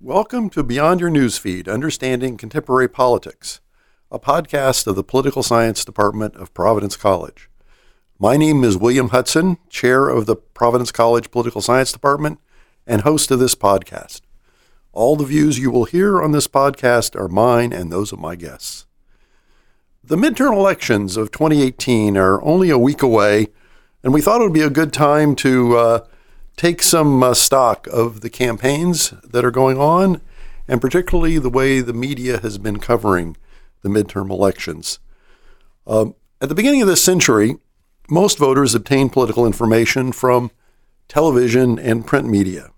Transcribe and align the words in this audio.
Welcome 0.00 0.48
to 0.50 0.62
Beyond 0.62 1.00
Your 1.00 1.10
Newsfeed 1.10 1.68
Understanding 1.68 2.36
Contemporary 2.36 2.88
Politics, 2.88 3.60
a 4.12 4.20
podcast 4.20 4.86
of 4.86 4.94
the 4.94 5.02
Political 5.02 5.42
Science 5.42 5.84
Department 5.84 6.36
of 6.36 6.54
Providence 6.54 6.96
College. 6.96 7.50
My 8.16 8.36
name 8.36 8.62
is 8.62 8.76
William 8.76 9.08
Hudson, 9.08 9.58
chair 9.68 10.08
of 10.08 10.26
the 10.26 10.36
Providence 10.36 10.92
College 10.92 11.32
Political 11.32 11.62
Science 11.62 11.90
Department 11.90 12.38
and 12.86 13.02
host 13.02 13.32
of 13.32 13.40
this 13.40 13.56
podcast. 13.56 14.20
All 14.92 15.16
the 15.16 15.24
views 15.24 15.58
you 15.58 15.72
will 15.72 15.86
hear 15.86 16.22
on 16.22 16.30
this 16.30 16.46
podcast 16.46 17.20
are 17.20 17.26
mine 17.26 17.72
and 17.72 17.90
those 17.90 18.12
of 18.12 18.20
my 18.20 18.36
guests. 18.36 18.86
The 20.04 20.14
midterm 20.14 20.52
elections 20.52 21.16
of 21.16 21.32
2018 21.32 22.16
are 22.16 22.40
only 22.44 22.70
a 22.70 22.78
week 22.78 23.02
away, 23.02 23.48
and 24.04 24.14
we 24.14 24.20
thought 24.20 24.40
it 24.40 24.44
would 24.44 24.52
be 24.52 24.62
a 24.62 24.70
good 24.70 24.92
time 24.92 25.34
to 25.34 25.76
uh, 25.76 26.00
take 26.58 26.82
some 26.82 27.22
uh, 27.22 27.32
stock 27.32 27.86
of 27.86 28.20
the 28.20 28.28
campaigns 28.28 29.10
that 29.22 29.44
are 29.44 29.50
going 29.50 29.78
on, 29.78 30.20
and 30.66 30.80
particularly 30.80 31.38
the 31.38 31.48
way 31.48 31.80
the 31.80 31.94
media 31.94 32.40
has 32.40 32.58
been 32.58 32.78
covering 32.78 33.36
the 33.82 33.88
midterm 33.88 34.28
elections. 34.28 34.98
Um, 35.86 36.16
at 36.40 36.48
the 36.48 36.54
beginning 36.54 36.82
of 36.82 36.88
this 36.88 37.02
century, 37.02 37.56
most 38.10 38.38
voters 38.38 38.74
obtained 38.74 39.12
political 39.12 39.46
information 39.46 40.12
from 40.12 40.50
television 41.06 41.78
and 41.78 42.06
print 42.06 42.28
media. 42.28 42.70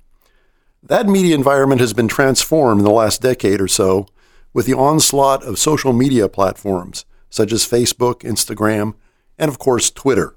That 0.83 1.07
media 1.07 1.35
environment 1.35 1.81
has 1.81 1.95
been 1.95 2.09
transformed 2.09 2.81
in 2.81 2.85
the 2.85 2.91
last 2.91 3.23
decade 3.23 3.61
or 3.61 3.69
so 3.69 4.07
with 4.53 4.67
the 4.67 4.75
onslaught 4.75 5.43
of 5.43 5.59
social 5.59 5.93
media 5.93 6.29
platforms 6.29 7.07
such 7.31 7.53
as 7.53 7.67
Facebook, 7.67 8.21
Instagram, 8.21 8.95
and 9.39 9.49
of 9.49 9.59
course, 9.59 9.91
Twitter. 9.91 10.35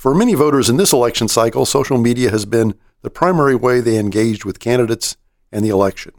For 0.00 0.14
many 0.14 0.32
voters 0.32 0.70
in 0.70 0.78
this 0.78 0.94
election 0.94 1.28
cycle, 1.28 1.66
social 1.66 1.98
media 1.98 2.30
has 2.30 2.46
been 2.46 2.72
the 3.02 3.10
primary 3.10 3.54
way 3.54 3.80
they 3.80 3.98
engaged 3.98 4.46
with 4.46 4.58
candidates 4.58 5.18
and 5.52 5.62
the 5.62 5.68
election. 5.68 6.12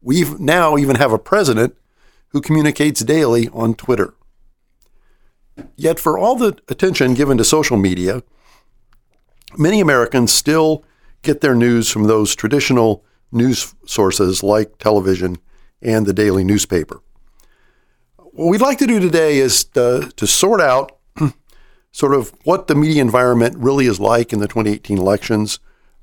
We 0.00 0.22
now 0.38 0.76
even 0.78 0.94
have 0.94 1.12
a 1.12 1.18
president 1.18 1.76
who 2.28 2.40
communicates 2.40 3.00
daily 3.00 3.48
on 3.48 3.74
Twitter. 3.74 4.14
Yet, 5.74 5.98
for 5.98 6.16
all 6.16 6.36
the 6.36 6.56
attention 6.68 7.14
given 7.14 7.36
to 7.38 7.44
social 7.44 7.76
media, 7.76 8.22
many 9.56 9.80
Americans 9.80 10.32
still 10.32 10.84
get 11.22 11.40
their 11.40 11.56
news 11.56 11.90
from 11.90 12.04
those 12.04 12.36
traditional 12.36 13.04
news 13.32 13.74
sources 13.86 14.44
like 14.44 14.78
television 14.78 15.38
and 15.82 16.06
the 16.06 16.12
daily 16.12 16.44
newspaper. 16.44 17.02
What 18.18 18.50
we'd 18.50 18.60
like 18.60 18.78
to 18.78 18.86
do 18.86 19.00
today 19.00 19.38
is 19.38 19.64
to, 19.64 20.12
to 20.14 20.26
sort 20.28 20.60
out 20.60 20.97
sort 21.98 22.14
of 22.14 22.32
what 22.44 22.68
the 22.68 22.76
media 22.76 23.02
environment 23.02 23.56
really 23.58 23.86
is 23.86 23.98
like 23.98 24.32
in 24.32 24.38
the 24.38 24.46
2018 24.46 24.98
elections. 24.98 25.58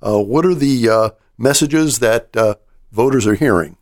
Uh, 0.06 0.22
what 0.22 0.46
are 0.46 0.54
the 0.54 0.90
uh, 0.90 1.10
messages 1.38 2.00
that 2.00 2.36
uh, 2.36 2.56
voters 2.92 3.26
are 3.26 3.36
hearing? 3.36 3.78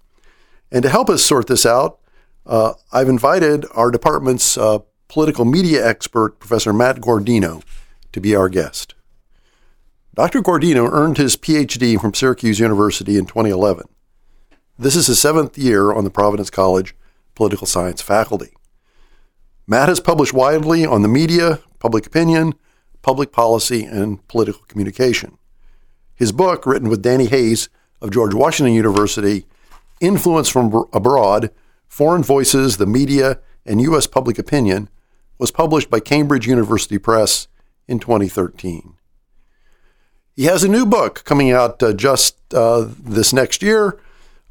And 0.71 0.83
to 0.83 0.89
help 0.89 1.09
us 1.09 1.25
sort 1.25 1.47
this 1.47 1.65
out, 1.65 1.97
uh, 2.45 2.73
I've 2.91 3.09
invited 3.09 3.65
our 3.73 3.89
department's 3.89 4.59
uh, 4.59 4.79
political 5.07 5.43
media 5.43 5.83
expert, 5.83 6.37
Professor 6.37 6.71
Matt 6.71 6.97
Guardino, 6.97 7.63
to 8.11 8.21
be 8.21 8.35
our 8.35 8.47
guest. 8.47 8.93
Dr. 10.13 10.43
Guardino 10.43 10.87
earned 10.91 11.17
his 11.17 11.35
PhD 11.35 11.99
from 11.99 12.13
Syracuse 12.13 12.59
University 12.59 13.17
in 13.17 13.25
2011. 13.25 13.87
This 14.77 14.95
is 14.95 15.07
his 15.07 15.17
seventh 15.17 15.57
year 15.57 15.91
on 15.91 16.03
the 16.03 16.11
Providence 16.11 16.51
College 16.51 16.95
Political 17.33 17.65
Science 17.65 18.03
faculty. 18.03 18.53
Matt 19.65 19.89
has 19.89 19.99
published 19.99 20.33
widely 20.33 20.85
on 20.85 21.01
the 21.01 21.07
media, 21.07 21.59
public 21.83 22.07
opinion, 22.07 22.53
public 23.01 23.33
policy, 23.33 23.83
and 23.83 24.25
political 24.29 24.63
communication. 24.69 25.37
His 26.15 26.31
book, 26.31 26.65
written 26.65 26.87
with 26.87 27.01
Danny 27.01 27.25
Hayes 27.25 27.67
of 28.01 28.09
George 28.09 28.33
Washington 28.33 28.73
University, 28.73 29.45
Influence 29.99 30.47
from 30.47 30.85
Abroad 30.93 31.51
Foreign 31.89 32.23
Voices, 32.23 32.77
the 32.77 32.85
Media, 32.85 33.39
and 33.65 33.81
U.S. 33.81 34.07
Public 34.07 34.39
Opinion, 34.39 34.87
was 35.37 35.51
published 35.51 35.89
by 35.89 35.99
Cambridge 35.99 36.47
University 36.47 36.97
Press 36.97 37.49
in 37.85 37.99
2013. 37.99 38.95
He 40.37 40.45
has 40.45 40.63
a 40.63 40.69
new 40.69 40.85
book 40.85 41.23
coming 41.25 41.51
out 41.51 41.83
uh, 41.83 41.91
just 41.91 42.37
uh, 42.53 42.87
this 42.97 43.33
next 43.33 43.61
year 43.61 43.99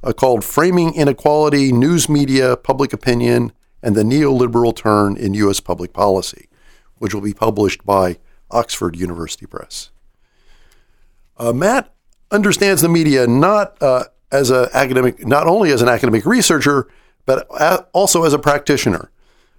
uh, 0.05 0.13
called 0.13 0.45
Framing 0.45 0.95
Inequality, 0.95 1.73
News 1.73 2.11
Media, 2.11 2.59
Public 2.59 2.93
Opinion, 2.93 3.53
and 3.83 3.95
the 3.95 4.03
Neoliberal 4.03 4.77
Turn 4.77 5.17
in 5.17 5.33
U.S. 5.35 5.61
Public 5.61 5.95
Policy, 5.95 6.49
which 7.03 7.13
will 7.13 7.21
be 7.21 7.35
published 7.35 7.85
by 7.85 8.17
Oxford 8.53 8.95
University 8.95 9.45
Press. 9.45 9.91
Uh, 11.37 11.53
Matt 11.53 11.93
understands 12.31 12.81
the 12.81 12.89
media 12.89 13.27
not 13.27 13.77
uh, 13.83 14.05
as 14.31 14.51
an 14.51 14.69
academic, 14.73 15.27
not 15.27 15.49
only 15.49 15.73
as 15.73 15.83
an 15.83 15.89
academic 15.89 16.25
researcher, 16.25 16.87
but 17.27 17.49
also 17.93 18.23
as 18.23 18.33
a 18.33 18.39
practitioner. 18.39 19.11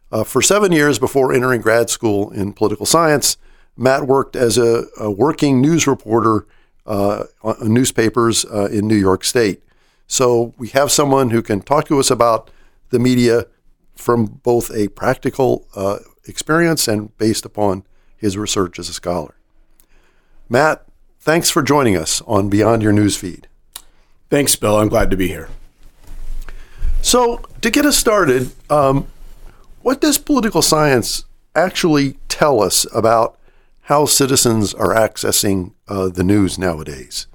Uh, 0.10 0.24
for 0.24 0.42
seven 0.42 0.72
years 0.72 1.00
before 1.00 1.34
entering 1.34 1.60
grad 1.60 1.90
school 1.90 2.32
in 2.32 2.54
political 2.54 2.86
science, 2.86 3.36
Matt 3.76 4.08
worked 4.08 4.38
as 4.38 4.58
a, 4.58 4.86
a 4.98 5.12
working 5.12 5.60
news 5.60 5.86
reporter 5.86 6.48
uh, 6.86 7.26
on 7.42 7.74
newspapers 7.74 8.46
uh, 8.46 8.70
in 8.72 8.88
New 8.88 8.96
York 8.96 9.26
State. 9.26 9.62
So 10.08 10.54
we 10.58 10.70
have 10.70 10.94
someone 10.94 11.32
who 11.32 11.42
can 11.42 11.60
talk 11.60 11.90
to 11.90 12.00
us 12.00 12.10
about 12.10 12.50
the 12.90 13.00
media 13.00 13.48
from 13.96 14.28
both 14.28 14.72
a 14.72 14.88
practical 14.88 15.68
uh, 15.76 15.98
experience 16.26 16.88
and 16.88 17.16
based 17.18 17.46
upon 17.46 17.84
his 18.16 18.38
research 18.38 18.80
as 18.80 18.90
a 18.90 18.94
scholar. 18.94 19.36
Matt, 20.50 20.86
thanks 21.20 21.50
for 21.50 21.62
joining 21.62 21.98
us 21.98 22.22
on 22.28 22.50
Beyond 22.50 22.82
Your 22.82 22.94
Newsfeed. 22.94 23.46
Thanks, 24.30 24.56
Bill. 24.56 24.78
I'm 24.78 24.90
glad 24.90 25.12
to 25.12 25.18
be 25.18 25.28
here. 25.28 25.50
So, 27.02 27.42
to 27.62 27.70
get 27.70 27.86
us 27.86 27.98
started, 27.98 28.52
um, 28.70 29.08
what 29.82 30.00
does 30.00 30.18
political 30.18 30.62
science 30.62 31.26
actually 31.54 32.14
tell 32.30 32.62
us 32.62 32.86
about 32.96 33.38
how 33.82 34.06
citizens 34.06 34.74
are 34.74 34.96
accessing 34.96 35.74
uh, 35.88 36.08
the 36.08 36.24
news 36.24 36.58
nowadays? 36.58 37.28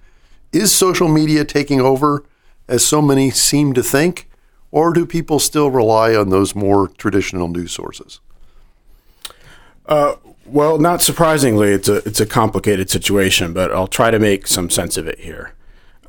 Is 0.53 0.75
social 0.75 1.09
media 1.09 1.45
taking 1.45 1.81
over, 1.81 2.25
as 2.67 2.85
so 2.85 3.03
many 3.03 3.31
seem 3.31 3.75
to 3.75 3.83
think, 3.83 4.31
or 4.71 4.93
do 4.93 5.05
people 5.05 5.39
still 5.39 5.71
rely 5.71 6.15
on 6.15 6.31
those 6.31 6.55
more 6.55 6.89
traditional 6.89 7.49
news 7.49 7.73
sources? 7.73 8.21
Uh, 9.89 10.17
well, 10.45 10.79
not 10.79 11.03
surprisingly, 11.03 11.73
it's 11.73 11.89
a 11.89 11.97
it's 12.07 12.21
a 12.21 12.27
complicated 12.27 12.91
situation, 12.91 13.53
but 13.53 13.73
I'll 13.73 13.87
try 13.87 14.11
to 14.11 14.19
make 14.19 14.47
some 14.47 14.71
sense 14.71 14.97
of 14.97 15.09
it 15.09 15.21
here. 15.21 15.55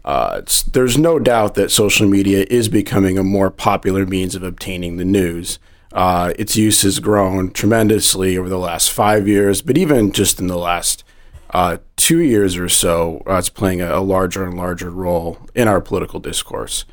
Uh, 0.05 0.41
there's 0.71 0.97
no 0.97 1.19
doubt 1.19 1.55
that 1.55 1.71
social 1.71 2.07
media 2.07 2.45
is 2.49 2.69
becoming 2.69 3.17
a 3.17 3.23
more 3.23 3.49
popular 3.49 4.05
means 4.05 4.35
of 4.35 4.43
obtaining 4.43 4.97
the 4.97 5.05
news. 5.05 5.59
Uh, 5.91 6.33
its 6.37 6.55
use 6.55 6.83
has 6.83 6.99
grown 6.99 7.51
tremendously 7.51 8.37
over 8.37 8.47
the 8.47 8.59
last 8.59 8.91
five 8.91 9.27
years, 9.27 9.61
but 9.61 9.77
even 9.77 10.11
just 10.11 10.39
in 10.39 10.47
the 10.47 10.57
last 10.57 11.03
uh, 11.51 11.77
two 11.95 12.19
years 12.19 12.57
or 12.57 12.69
so, 12.69 13.23
uh, 13.27 13.35
it's 13.35 13.49
playing 13.49 13.81
a, 13.81 13.97
a, 13.97 13.99
larger 13.99 14.43
and 14.43 14.55
larger 14.55 14.91
role 14.91 15.39
in 15.55 15.67
our 15.67 15.81
political 15.81 16.19
discourse. 16.19 16.85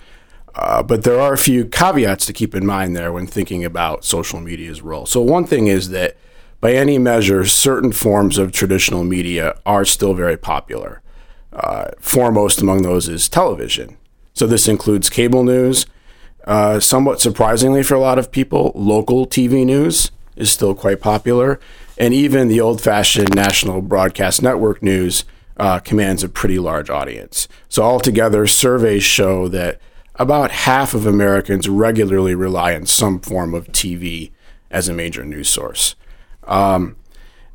Uh, 0.54 0.82
but 0.82 1.04
there 1.04 1.20
are 1.20 1.34
a 1.34 1.38
few 1.38 1.66
caveats 1.66 2.24
to 2.24 2.32
keep 2.32 2.54
in 2.54 2.64
mind 2.64 2.96
there 2.96 3.12
when 3.12 3.26
thinking 3.26 3.64
about 3.64 4.04
social 4.04 4.40
media's 4.40 4.80
role. 4.80 5.04
So, 5.04 5.20
one 5.20 5.44
thing 5.44 5.66
is 5.66 5.90
that 5.90 6.16
by 6.60 6.72
any 6.72 6.98
measure, 6.98 7.44
certain 7.44 7.92
forms 7.92 8.38
of 8.38 8.52
traditional 8.52 9.04
media 9.04 9.58
are 9.64 9.84
still 9.84 10.14
very 10.14 10.36
popular. 10.36 11.02
Uh, 11.52 11.90
foremost 11.98 12.60
among 12.60 12.82
those 12.82 13.08
is 13.08 13.28
television. 13.28 13.96
So, 14.34 14.46
this 14.46 14.68
includes 14.68 15.08
cable 15.08 15.44
news, 15.44 15.86
uh, 16.46 16.80
somewhat 16.80 17.20
surprisingly 17.20 17.82
for 17.82 17.94
a 17.94 18.00
lot 18.00 18.18
of 18.18 18.30
people, 18.30 18.72
local 18.74 19.26
TV 19.26 19.64
news 19.64 20.10
is 20.36 20.50
still 20.50 20.74
quite 20.74 21.00
popular. 21.00 21.58
And 21.98 22.12
even 22.12 22.48
the 22.48 22.60
old 22.60 22.80
fashioned 22.80 23.34
national 23.34 23.82
broadcast 23.82 24.42
network 24.42 24.82
news 24.82 25.24
uh, 25.56 25.78
commands 25.80 26.22
a 26.22 26.28
pretty 26.28 26.58
large 26.58 26.90
audience. 26.90 27.48
So, 27.68 27.82
altogether, 27.82 28.46
surveys 28.46 29.02
show 29.02 29.48
that 29.48 29.80
about 30.16 30.50
half 30.50 30.94
of 30.94 31.06
Americans 31.06 31.68
regularly 31.68 32.34
rely 32.34 32.74
on 32.74 32.86
some 32.86 33.20
form 33.20 33.54
of 33.54 33.68
TV 33.68 34.30
as 34.70 34.88
a 34.88 34.94
major 34.94 35.24
news 35.24 35.48
source. 35.48 35.94
Um, 36.46 36.96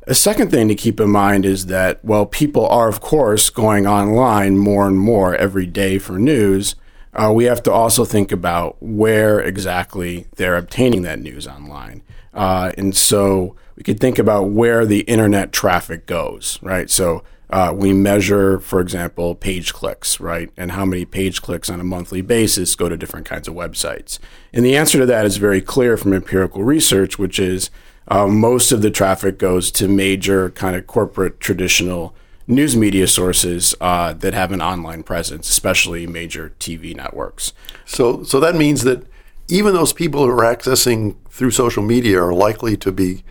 a 0.06 0.14
second 0.14 0.50
thing 0.50 0.68
to 0.68 0.74
keep 0.74 0.98
in 1.00 1.10
mind 1.10 1.44
is 1.44 1.66
that 1.66 2.04
while 2.04 2.26
people 2.26 2.66
are, 2.68 2.88
of 2.88 3.00
course, 3.00 3.50
going 3.50 3.86
online 3.86 4.58
more 4.58 4.88
and 4.88 4.98
more 4.98 5.34
every 5.36 5.66
day 5.66 5.98
for 5.98 6.18
news, 6.18 6.74
uh, 7.14 7.30
we 7.32 7.44
have 7.44 7.62
to 7.62 7.72
also 7.72 8.04
think 8.04 8.32
about 8.32 8.76
where 8.82 9.40
exactly 9.40 10.26
they're 10.36 10.56
obtaining 10.56 11.02
that 11.02 11.20
news 11.20 11.46
online. 11.46 12.02
Uh, 12.34 12.72
and 12.78 12.96
so 12.96 13.54
we 13.76 13.82
could 13.82 14.00
think 14.00 14.18
about 14.18 14.50
where 14.50 14.86
the 14.86 15.00
internet 15.00 15.52
traffic 15.52 16.06
goes, 16.06 16.58
right? 16.62 16.90
So 16.90 17.22
uh, 17.50 17.72
we 17.76 17.92
measure, 17.92 18.58
for 18.58 18.80
example, 18.80 19.34
page 19.34 19.74
clicks, 19.74 20.18
right? 20.18 20.50
And 20.56 20.72
how 20.72 20.86
many 20.86 21.04
page 21.04 21.42
clicks 21.42 21.68
on 21.68 21.80
a 21.80 21.84
monthly 21.84 22.22
basis 22.22 22.74
go 22.74 22.88
to 22.88 22.96
different 22.96 23.26
kinds 23.26 23.46
of 23.46 23.54
websites. 23.54 24.18
And 24.54 24.64
the 24.64 24.76
answer 24.76 24.98
to 24.98 25.06
that 25.06 25.26
is 25.26 25.36
very 25.36 25.60
clear 25.60 25.98
from 25.98 26.14
empirical 26.14 26.64
research, 26.64 27.18
which 27.18 27.38
is 27.38 27.70
uh, 28.08 28.26
most 28.26 28.72
of 28.72 28.82
the 28.82 28.90
traffic 28.90 29.38
goes 29.38 29.70
to 29.72 29.88
major 29.88 30.50
kind 30.50 30.76
of 30.76 30.86
corporate 30.86 31.40
traditional 31.40 32.14
news 32.46 32.76
media 32.76 33.06
sources 33.06 33.74
uh, 33.80 34.12
that 34.12 34.34
have 34.34 34.52
an 34.52 34.60
online 34.60 35.02
presence, 35.02 35.48
especially 35.48 36.06
major 36.06 36.52
TV 36.58 36.94
networks. 36.94 37.52
So, 37.84 38.22
so 38.24 38.40
that 38.40 38.54
means 38.54 38.82
that 38.82 39.06
even 39.48 39.74
those 39.74 39.92
people 39.92 40.24
who 40.24 40.30
are 40.30 40.42
accessing 40.42 41.16
through 41.30 41.50
social 41.50 41.82
media 41.82 42.20
are 42.20 42.32
likely 42.32 42.76
to 42.78 42.92
be 42.92 43.22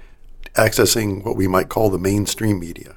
accessing 0.55 1.23
what 1.23 1.35
we 1.35 1.47
might 1.47 1.69
call 1.69 1.89
the 1.89 1.97
mainstream 1.97 2.59
media, 2.59 2.95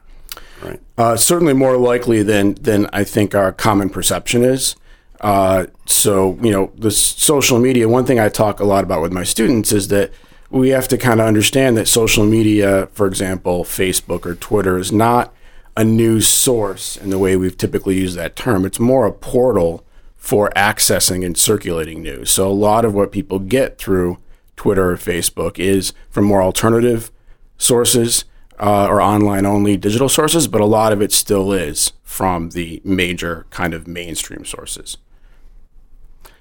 right? 0.62 0.80
Uh, 0.98 1.16
certainly 1.16 1.52
more 1.52 1.76
likely 1.76 2.22
than 2.22 2.54
than 2.54 2.88
I 2.92 3.04
think 3.04 3.34
our 3.34 3.52
common 3.52 3.90
perception 3.90 4.42
is. 4.42 4.76
Uh, 5.20 5.66
so, 5.86 6.38
you 6.42 6.50
know, 6.50 6.72
the 6.76 6.90
social 6.90 7.58
media. 7.58 7.88
One 7.88 8.04
thing 8.04 8.18
I 8.18 8.28
talk 8.28 8.60
a 8.60 8.64
lot 8.64 8.84
about 8.84 9.00
with 9.00 9.12
my 9.12 9.24
students 9.24 9.72
is 9.72 9.88
that 9.88 10.12
we 10.54 10.68
have 10.68 10.86
to 10.86 10.96
kind 10.96 11.20
of 11.20 11.26
understand 11.26 11.76
that 11.76 11.88
social 11.88 12.24
media, 12.24 12.86
for 12.92 13.08
example, 13.08 13.64
Facebook 13.64 14.24
or 14.24 14.36
Twitter, 14.36 14.78
is 14.78 14.92
not 14.92 15.34
a 15.76 15.82
news 15.82 16.28
source 16.28 16.96
in 16.96 17.10
the 17.10 17.18
way 17.18 17.34
we've 17.34 17.58
typically 17.58 17.96
used 17.96 18.16
that 18.16 18.36
term. 18.36 18.64
It's 18.64 18.78
more 18.78 19.04
a 19.04 19.12
portal 19.12 19.84
for 20.16 20.50
accessing 20.54 21.26
and 21.26 21.36
circulating 21.36 22.02
news. 22.02 22.30
So 22.30 22.48
a 22.48 22.52
lot 22.52 22.84
of 22.84 22.94
what 22.94 23.10
people 23.10 23.40
get 23.40 23.78
through 23.78 24.18
Twitter 24.54 24.92
or 24.92 24.96
Facebook 24.96 25.58
is 25.58 25.92
from 26.08 26.24
more 26.24 26.40
alternative 26.40 27.10
sources 27.58 28.24
uh, 28.60 28.86
or 28.86 29.02
online 29.02 29.44
only 29.44 29.76
digital 29.76 30.08
sources, 30.08 30.46
but 30.46 30.60
a 30.60 30.66
lot 30.66 30.92
of 30.92 31.02
it 31.02 31.10
still 31.10 31.52
is 31.52 31.92
from 32.04 32.50
the 32.50 32.80
major 32.84 33.44
kind 33.50 33.74
of 33.74 33.88
mainstream 33.88 34.44
sources. 34.44 34.98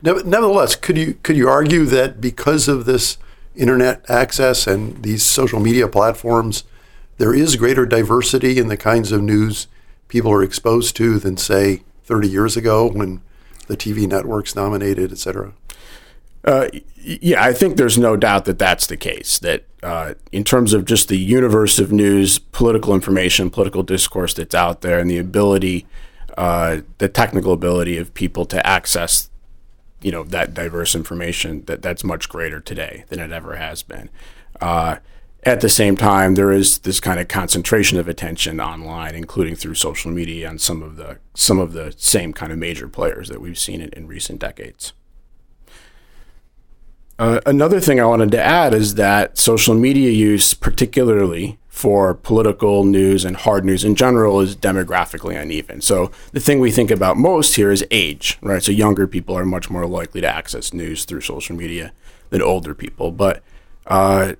Nevertheless, 0.03 0.75
could 0.75 0.97
you 0.99 1.17
could 1.23 1.37
you 1.37 1.49
argue 1.49 1.85
that 1.85 2.21
because 2.21 2.67
of 2.67 2.85
this 2.85 3.17
internet 3.55 4.09
access 4.09 4.67
and 4.67 5.01
these 5.03 5.23
social 5.23 5.59
media 5.59 5.87
platforms, 5.87 6.63
there 7.17 7.33
is 7.33 7.55
greater 7.55 7.85
diversity 7.85 8.57
in 8.57 8.67
the 8.67 8.77
kinds 8.77 9.11
of 9.11 9.21
news 9.21 9.67
people 10.07 10.31
are 10.31 10.43
exposed 10.43 10.95
to 10.95 11.17
than, 11.17 11.37
say, 11.37 11.81
30 12.05 12.29
years 12.29 12.55
ago 12.55 12.87
when 12.87 13.21
the 13.67 13.75
TV 13.75 14.07
networks 14.07 14.53
dominated, 14.53 15.11
et 15.11 15.17
cetera? 15.17 15.53
Uh, 16.45 16.67
yeah, 16.97 17.43
I 17.43 17.53
think 17.53 17.77
there's 17.77 17.97
no 17.97 18.15
doubt 18.15 18.45
that 18.45 18.59
that's 18.59 18.85
the 18.85 18.97
case. 18.97 19.39
That 19.39 19.63
uh, 19.81 20.13
in 20.31 20.43
terms 20.43 20.73
of 20.73 20.85
just 20.85 21.07
the 21.07 21.17
universe 21.17 21.79
of 21.79 21.91
news, 21.91 22.37
political 22.37 22.93
information, 22.93 23.49
political 23.49 23.81
discourse 23.81 24.33
that's 24.33 24.53
out 24.53 24.81
there, 24.81 24.99
and 24.99 25.09
the 25.09 25.17
ability, 25.17 25.87
uh, 26.37 26.81
the 26.97 27.09
technical 27.09 27.53
ability 27.53 27.97
of 27.97 28.13
people 28.13 28.45
to 28.45 28.65
access, 28.67 29.29
you 30.03 30.11
know, 30.11 30.23
that 30.23 30.53
diverse 30.53 30.93
information, 30.95 31.63
that 31.65 31.81
that's 31.81 32.03
much 32.03 32.29
greater 32.29 32.59
today 32.59 33.05
than 33.09 33.19
it 33.19 33.31
ever 33.31 33.55
has 33.55 33.81
been. 33.81 34.09
Uh, 34.61 34.97
at 35.45 35.61
the 35.61 35.69
same 35.69 35.97
time, 35.97 36.35
there 36.35 36.51
is 36.51 36.79
this 36.79 36.99
kind 36.99 37.19
of 37.19 37.27
concentration 37.27 37.97
of 37.97 38.07
attention 38.07 38.61
online, 38.61 39.15
including 39.15 39.55
through 39.55 39.75
social 39.75 40.11
media, 40.11 40.47
on 40.47 40.57
some 40.57 40.81
of 40.81 40.95
the 40.95 41.17
some 41.33 41.59
of 41.59 41.73
the 41.73 41.93
same 41.97 42.33
kind 42.33 42.51
of 42.51 42.57
major 42.57 42.87
players 42.87 43.27
that 43.29 43.41
we've 43.41 43.59
seen 43.59 43.81
in, 43.81 43.89
in 43.89 44.07
recent 44.07 44.39
decades. 44.39 44.93
Uh, 47.19 47.41
another 47.45 47.79
thing 47.79 47.99
I 47.99 48.05
wanted 48.05 48.31
to 48.31 48.41
add 48.41 48.73
is 48.73 48.95
that 48.95 49.37
social 49.37 49.75
media 49.75 50.09
use, 50.09 50.53
particularly 50.53 51.59
for 51.73 52.13
political 52.13 52.83
news 52.83 53.25
and 53.25 53.35
hard 53.35 53.65
news 53.65 53.83
in 53.83 53.95
general, 53.95 54.39
is 54.39 54.55
demographically 54.55 55.35
uneven. 55.35 55.81
So 55.81 56.11
the 56.31 56.39
thing 56.39 56.59
we 56.59 56.69
think 56.69 56.91
about 56.91 57.17
most 57.17 57.55
here 57.55 57.71
is 57.71 57.83
age, 57.89 58.37
right? 58.43 58.61
So 58.61 58.71
younger 58.71 59.07
people 59.07 59.35
are 59.35 59.43
much 59.43 59.71
more 59.71 59.87
likely 59.87 60.21
to 60.21 60.27
access 60.27 60.71
news 60.71 61.03
through 61.03 61.21
social 61.21 61.55
media 61.55 61.91
than 62.29 62.43
older 62.43 62.75
people, 62.75 63.11
but 63.11 63.41
uh, 63.87 64.33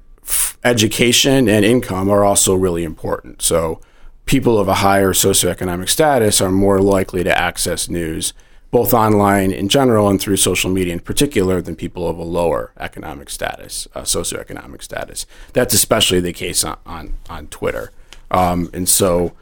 education 0.63 1.49
and 1.49 1.65
income 1.65 2.07
are 2.07 2.23
also 2.23 2.53
really 2.53 2.83
important. 2.83 3.41
So 3.41 3.81
people 4.25 4.59
of 4.59 4.67
a 4.67 4.75
higher 4.75 5.11
socioeconomic 5.11 5.89
status 5.89 6.39
are 6.39 6.51
more 6.51 6.81
likely 6.81 7.23
to 7.23 7.35
access 7.35 7.89
news 7.89 8.33
both 8.73 8.91
online 8.91 9.51
in 9.51 9.69
general 9.69 10.09
and 10.09 10.19
through 10.19 10.35
social 10.35 10.71
media 10.71 10.91
in 10.91 10.99
particular 10.99 11.61
than 11.61 11.75
people 11.75 12.07
of 12.07 12.17
a 12.17 12.23
lower 12.23 12.71
economic 12.79 13.29
status, 13.29 13.87
uh, 13.93 14.01
socioeconomic 14.01 14.81
status. 14.81 15.27
That's 15.53 15.75
especially 15.75 16.19
the 16.19 16.33
case 16.33 16.63
on 16.63 16.77
on, 16.85 17.13
on 17.29 17.47
Twitter. 17.47 17.91
Um, 18.31 18.71
and 18.73 18.89
so, 18.89 19.33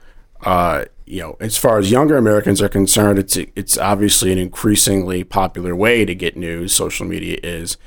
uh, 0.42 0.84
you 1.06 1.22
know, 1.22 1.38
as 1.40 1.58
far 1.58 1.80
as 1.80 1.90
younger 1.90 2.18
Americans 2.18 2.62
are 2.62 2.68
concerned, 2.68 3.20
it's 3.20 3.38
it's 3.38 3.78
obviously 3.78 4.34
an 4.34 4.38
increasingly 4.38 5.24
popular 5.24 5.74
way 5.78 6.04
to 6.04 6.14
get 6.14 6.36
news. 6.36 6.74
Social 6.74 7.06
media 7.06 7.38
is, 7.42 7.78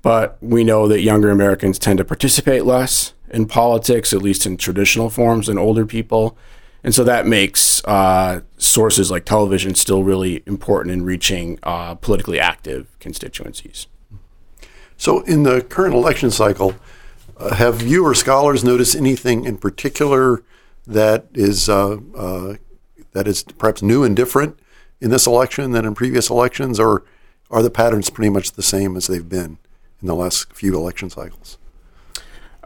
but 0.00 0.38
we 0.40 0.62
know 0.62 0.86
that 0.86 1.00
younger 1.00 1.30
Americans 1.32 1.76
tend 1.80 1.98
to 1.98 2.04
participate 2.04 2.64
less 2.64 3.14
in 3.30 3.46
politics, 3.46 4.12
at 4.12 4.22
least 4.22 4.46
in 4.46 4.56
traditional 4.56 5.10
forms, 5.10 5.48
than 5.48 5.58
older 5.58 5.84
people. 5.84 6.38
And 6.84 6.94
so 6.94 7.02
that 7.04 7.26
makes 7.26 7.82
uh, 7.86 8.42
sources 8.58 9.10
like 9.10 9.24
television 9.24 9.74
still 9.74 10.04
really 10.04 10.42
important 10.46 10.92
in 10.92 11.02
reaching 11.02 11.58
uh, 11.62 11.94
politically 11.94 12.38
active 12.38 12.86
constituencies. 13.00 13.86
So, 14.98 15.22
in 15.22 15.42
the 15.42 15.62
current 15.62 15.94
election 15.94 16.30
cycle, 16.30 16.76
uh, 17.36 17.54
have 17.54 17.82
you 17.82 18.06
or 18.06 18.14
scholars 18.14 18.62
noticed 18.62 18.94
anything 18.94 19.44
in 19.44 19.56
particular 19.56 20.44
that 20.86 21.26
is 21.34 21.68
uh, 21.68 21.96
uh, 22.14 22.54
that 23.12 23.26
is 23.26 23.42
perhaps 23.42 23.82
new 23.82 24.04
and 24.04 24.14
different 24.14 24.58
in 25.00 25.10
this 25.10 25.26
election 25.26 25.72
than 25.72 25.84
in 25.84 25.94
previous 25.94 26.30
elections, 26.30 26.78
or 26.78 27.02
are 27.50 27.62
the 27.62 27.70
patterns 27.70 28.10
pretty 28.10 28.30
much 28.30 28.52
the 28.52 28.62
same 28.62 28.96
as 28.96 29.06
they've 29.06 29.28
been 29.28 29.58
in 30.00 30.06
the 30.06 30.14
last 30.14 30.52
few 30.52 30.76
election 30.76 31.10
cycles? 31.10 31.58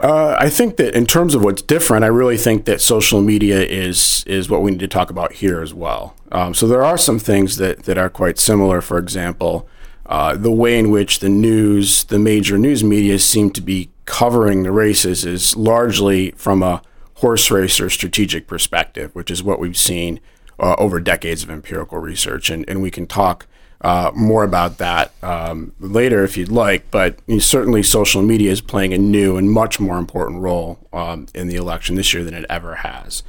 Uh, 0.00 0.36
I 0.38 0.48
think 0.48 0.76
that 0.76 0.94
in 0.94 1.06
terms 1.06 1.34
of 1.34 1.42
what's 1.42 1.62
different, 1.62 2.04
I 2.04 2.08
really 2.08 2.36
think 2.36 2.66
that 2.66 2.80
social 2.80 3.20
media 3.20 3.60
is 3.60 4.22
is 4.26 4.48
what 4.48 4.62
we 4.62 4.70
need 4.70 4.80
to 4.80 4.88
talk 4.88 5.10
about 5.10 5.32
here 5.32 5.60
as 5.60 5.74
well. 5.74 6.14
Um, 6.30 6.54
so 6.54 6.68
there 6.68 6.84
are 6.84 6.98
some 6.98 7.18
things 7.18 7.56
that 7.56 7.82
that 7.84 7.98
are 7.98 8.08
quite 8.08 8.38
similar. 8.38 8.80
For 8.80 8.98
example, 8.98 9.68
uh, 10.06 10.36
the 10.36 10.52
way 10.52 10.78
in 10.78 10.90
which 10.90 11.18
the 11.18 11.28
news, 11.28 12.04
the 12.04 12.18
major 12.18 12.58
news 12.58 12.84
media, 12.84 13.18
seem 13.18 13.50
to 13.50 13.60
be 13.60 13.90
covering 14.04 14.62
the 14.62 14.72
races 14.72 15.24
is 15.24 15.56
largely 15.56 16.30
from 16.32 16.62
a 16.62 16.80
horse 17.14 17.50
racer 17.50 17.90
strategic 17.90 18.46
perspective, 18.46 19.12
which 19.14 19.30
is 19.30 19.42
what 19.42 19.58
we've 19.58 19.76
seen 19.76 20.20
uh, 20.60 20.76
over 20.78 21.00
decades 21.00 21.42
of 21.42 21.50
empirical 21.50 21.98
research, 21.98 22.50
and 22.50 22.64
and 22.68 22.80
we 22.80 22.90
can 22.92 23.06
talk 23.06 23.48
uh, 23.80 24.10
more 24.14 24.42
about 24.42 24.78
that 24.78 25.12
um, 25.22 25.72
later 25.78 26.24
if 26.24 26.36
you'd 26.36 26.50
like. 26.50 26.90
But 26.90 27.18
you 27.26 27.34
know, 27.34 27.40
certainly, 27.40 27.82
social 27.82 28.22
media 28.22 28.50
is 28.50 28.60
playing 28.60 28.92
a 28.92 28.98
new 28.98 29.36
and 29.36 29.50
much 29.50 29.78
more 29.78 29.98
important 29.98 30.40
role 30.40 30.78
um, 30.92 31.26
in 31.34 31.48
the 31.48 31.56
election 31.56 31.96
this 31.96 32.12
year 32.12 32.24
than 32.24 32.34
it 32.34 32.46
ever 32.48 32.76
has. 32.76 33.22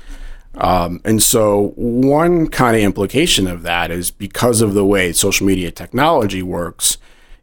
Um, 0.56 1.00
and 1.06 1.22
so, 1.22 1.74
one 1.76 2.48
kind 2.48 2.76
of 2.76 2.82
implication 2.82 3.48
of 3.48 3.62
that 3.64 3.92
is 3.92 4.12
because 4.12 4.62
of 4.62 4.74
the 4.74 4.86
way 4.86 5.14
social 5.14 5.46
media 5.46 5.72
technology 5.72 6.42
works, 6.42 6.98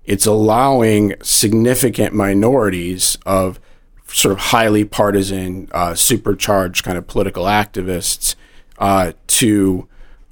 it's 0.04 0.26
allowing 0.26 1.14
significant 1.22 2.14
minorities 2.14 3.16
of 3.24 3.60
sort 4.08 4.32
of 4.32 4.38
highly 4.38 4.84
partisan, 4.84 5.68
uh, 5.72 5.94
supercharged 5.94 6.84
kind 6.84 6.98
of 6.98 7.06
political 7.06 7.44
activists 7.44 8.34
uh, 8.78 9.12
to 9.26 9.88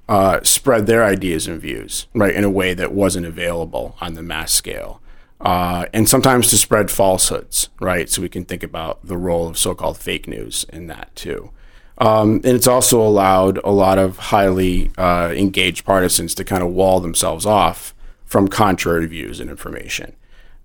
uh, 0.09 0.41
spread 0.43 0.87
their 0.87 1.05
ideas 1.05 1.47
and 1.47 1.61
views, 1.61 2.07
right, 2.15 2.35
in 2.35 2.45
a 2.45 2.51
way 2.51 2.75
that 2.75 2.93
wasn't 2.93 3.27
available 3.27 3.97
on 4.01 4.15
the 4.15 4.23
mass 4.23 4.53
scale. 4.53 5.01
Uh, 5.41 5.87
and 5.93 6.09
sometimes 6.09 6.49
to 6.49 6.57
spread 6.57 6.91
falsehoods, 6.91 7.69
right? 7.81 8.09
So 8.09 8.23
we 8.23 8.29
can 8.29 8.45
think 8.45 8.63
about 8.63 9.05
the 9.07 9.17
role 9.17 9.49
of 9.49 9.59
so 9.59 9.75
called 9.75 9.99
fake 9.99 10.27
news 10.27 10.65
in 10.73 10.87
that 10.87 11.15
too. 11.15 11.51
Um, 11.99 12.37
and 12.37 12.47
it's 12.47 12.67
also 12.67 13.01
allowed 13.01 13.59
a 13.59 13.71
lot 13.71 13.99
of 13.99 14.19
highly 14.19 14.91
uh, 14.99 15.33
engaged 15.35 15.85
partisans 15.85 16.35
to 16.37 16.45
kind 16.45 16.63
of 16.63 16.71
wall 16.71 17.01
themselves 17.01 17.47
off 17.47 17.95
from 18.25 18.49
contrary 18.49 19.07
views 19.07 19.39
and 19.39 19.51
information. 19.51 20.17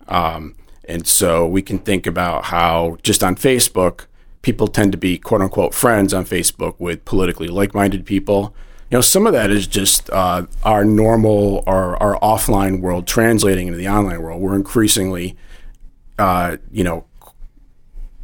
Um, 0.08 0.56
and 0.86 1.06
so 1.06 1.46
we 1.46 1.62
can 1.62 1.80
think 1.80 2.08
about 2.08 2.46
how 2.46 2.98
just 3.04 3.24
on 3.24 3.36
Facebook, 3.36 4.06
people 4.42 4.68
tend 4.68 4.92
to 4.92 4.98
be 4.98 5.18
quote 5.18 5.42
unquote 5.42 5.76
friends 5.76 6.14
on 6.14 6.26
Facebook 6.26 6.76
with 6.80 7.06
politically 7.06 7.48
like 7.48 7.76
minded 7.76 8.06
people 8.06 8.56
you 8.90 8.98
know, 8.98 9.02
some 9.02 9.28
of 9.28 9.34
that 9.34 9.52
is 9.52 9.68
just 9.68 10.10
uh, 10.10 10.48
our 10.64 10.84
normal 10.84 11.64
or 11.68 11.96
our, 12.02 12.16
our 12.16 12.20
offline 12.22 12.82
world 12.82 13.06
translating 13.06 13.68
into 13.68 13.78
the 13.78 13.88
online 13.88 14.22
world. 14.22 14.42
We're 14.42 14.56
increasingly, 14.56 15.38
uh, 16.18 16.58
you 16.72 16.84
know, 16.84 17.06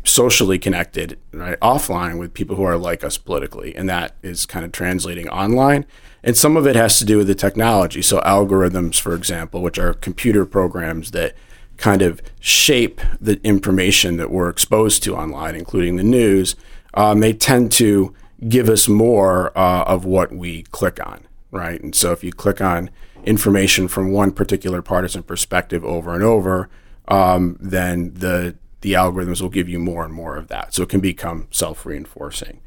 socially 0.04 0.58
connected 0.58 1.20
right 1.32 1.60
offline 1.60 2.20
with 2.20 2.34
people 2.34 2.56
who 2.56 2.64
are 2.64 2.78
like 2.78 3.04
us 3.04 3.18
politically, 3.18 3.76
and 3.76 3.88
that 3.90 4.16
is 4.24 4.48
kind 4.48 4.66
of 4.66 4.72
translating 4.72 5.30
online. 5.30 5.86
And 6.24 6.36
some 6.36 6.58
of 6.58 6.66
it 6.66 6.76
has 6.76 6.98
to 6.98 7.06
do 7.06 7.18
with 7.18 7.28
the 7.28 7.36
technology. 7.36 8.02
So 8.02 8.20
algorithms, 8.22 9.00
for 9.00 9.14
example, 9.14 9.62
which 9.62 9.78
are 9.78 9.94
computer 9.94 10.46
programs 10.46 11.12
that 11.12 11.36
kind 11.78 12.02
of 12.02 12.22
shape 12.40 13.02
the 13.22 13.40
information 13.44 14.18
that 14.18 14.32
we're 14.32 14.50
exposed 14.50 15.04
to 15.04 15.16
online, 15.16 15.56
including 15.56 15.98
the 15.98 16.04
news, 16.04 16.56
um, 16.96 17.20
they 17.20 17.34
tend 17.34 17.72
to 17.74 18.16
give 18.48 18.70
us 18.70 18.88
more 18.88 19.58
uh, 19.58 19.84
of 19.84 20.06
what 20.06 20.32
we 20.32 20.63
click 20.63 21.06
on, 21.06 21.25
right? 21.51 21.82
And 21.82 21.96
so 21.96 22.12
if 22.12 22.24
you 22.24 22.32
click 22.32 22.62
on 22.62 22.89
information 23.25 23.88
from 23.88 24.12
one 24.12 24.32
particular 24.32 24.82
partisan 24.82 25.24
perspective 25.24 25.84
over 25.84 26.13
and 26.13 26.24
over, 26.24 26.70
um, 27.08 27.58
then 27.60 28.13
the 28.13 28.56
the 28.82 28.94
algorithms 28.94 29.42
will 29.42 29.50
give 29.50 29.68
you 29.68 29.80
more 29.80 30.06
and 30.06 30.13
more 30.13 30.36
of 30.38 30.48
that. 30.50 30.74
So 30.74 30.84
it 30.84 30.89
can 30.89 31.00
become 31.00 31.48
self 31.50 31.86
reinforcing. 31.86 32.62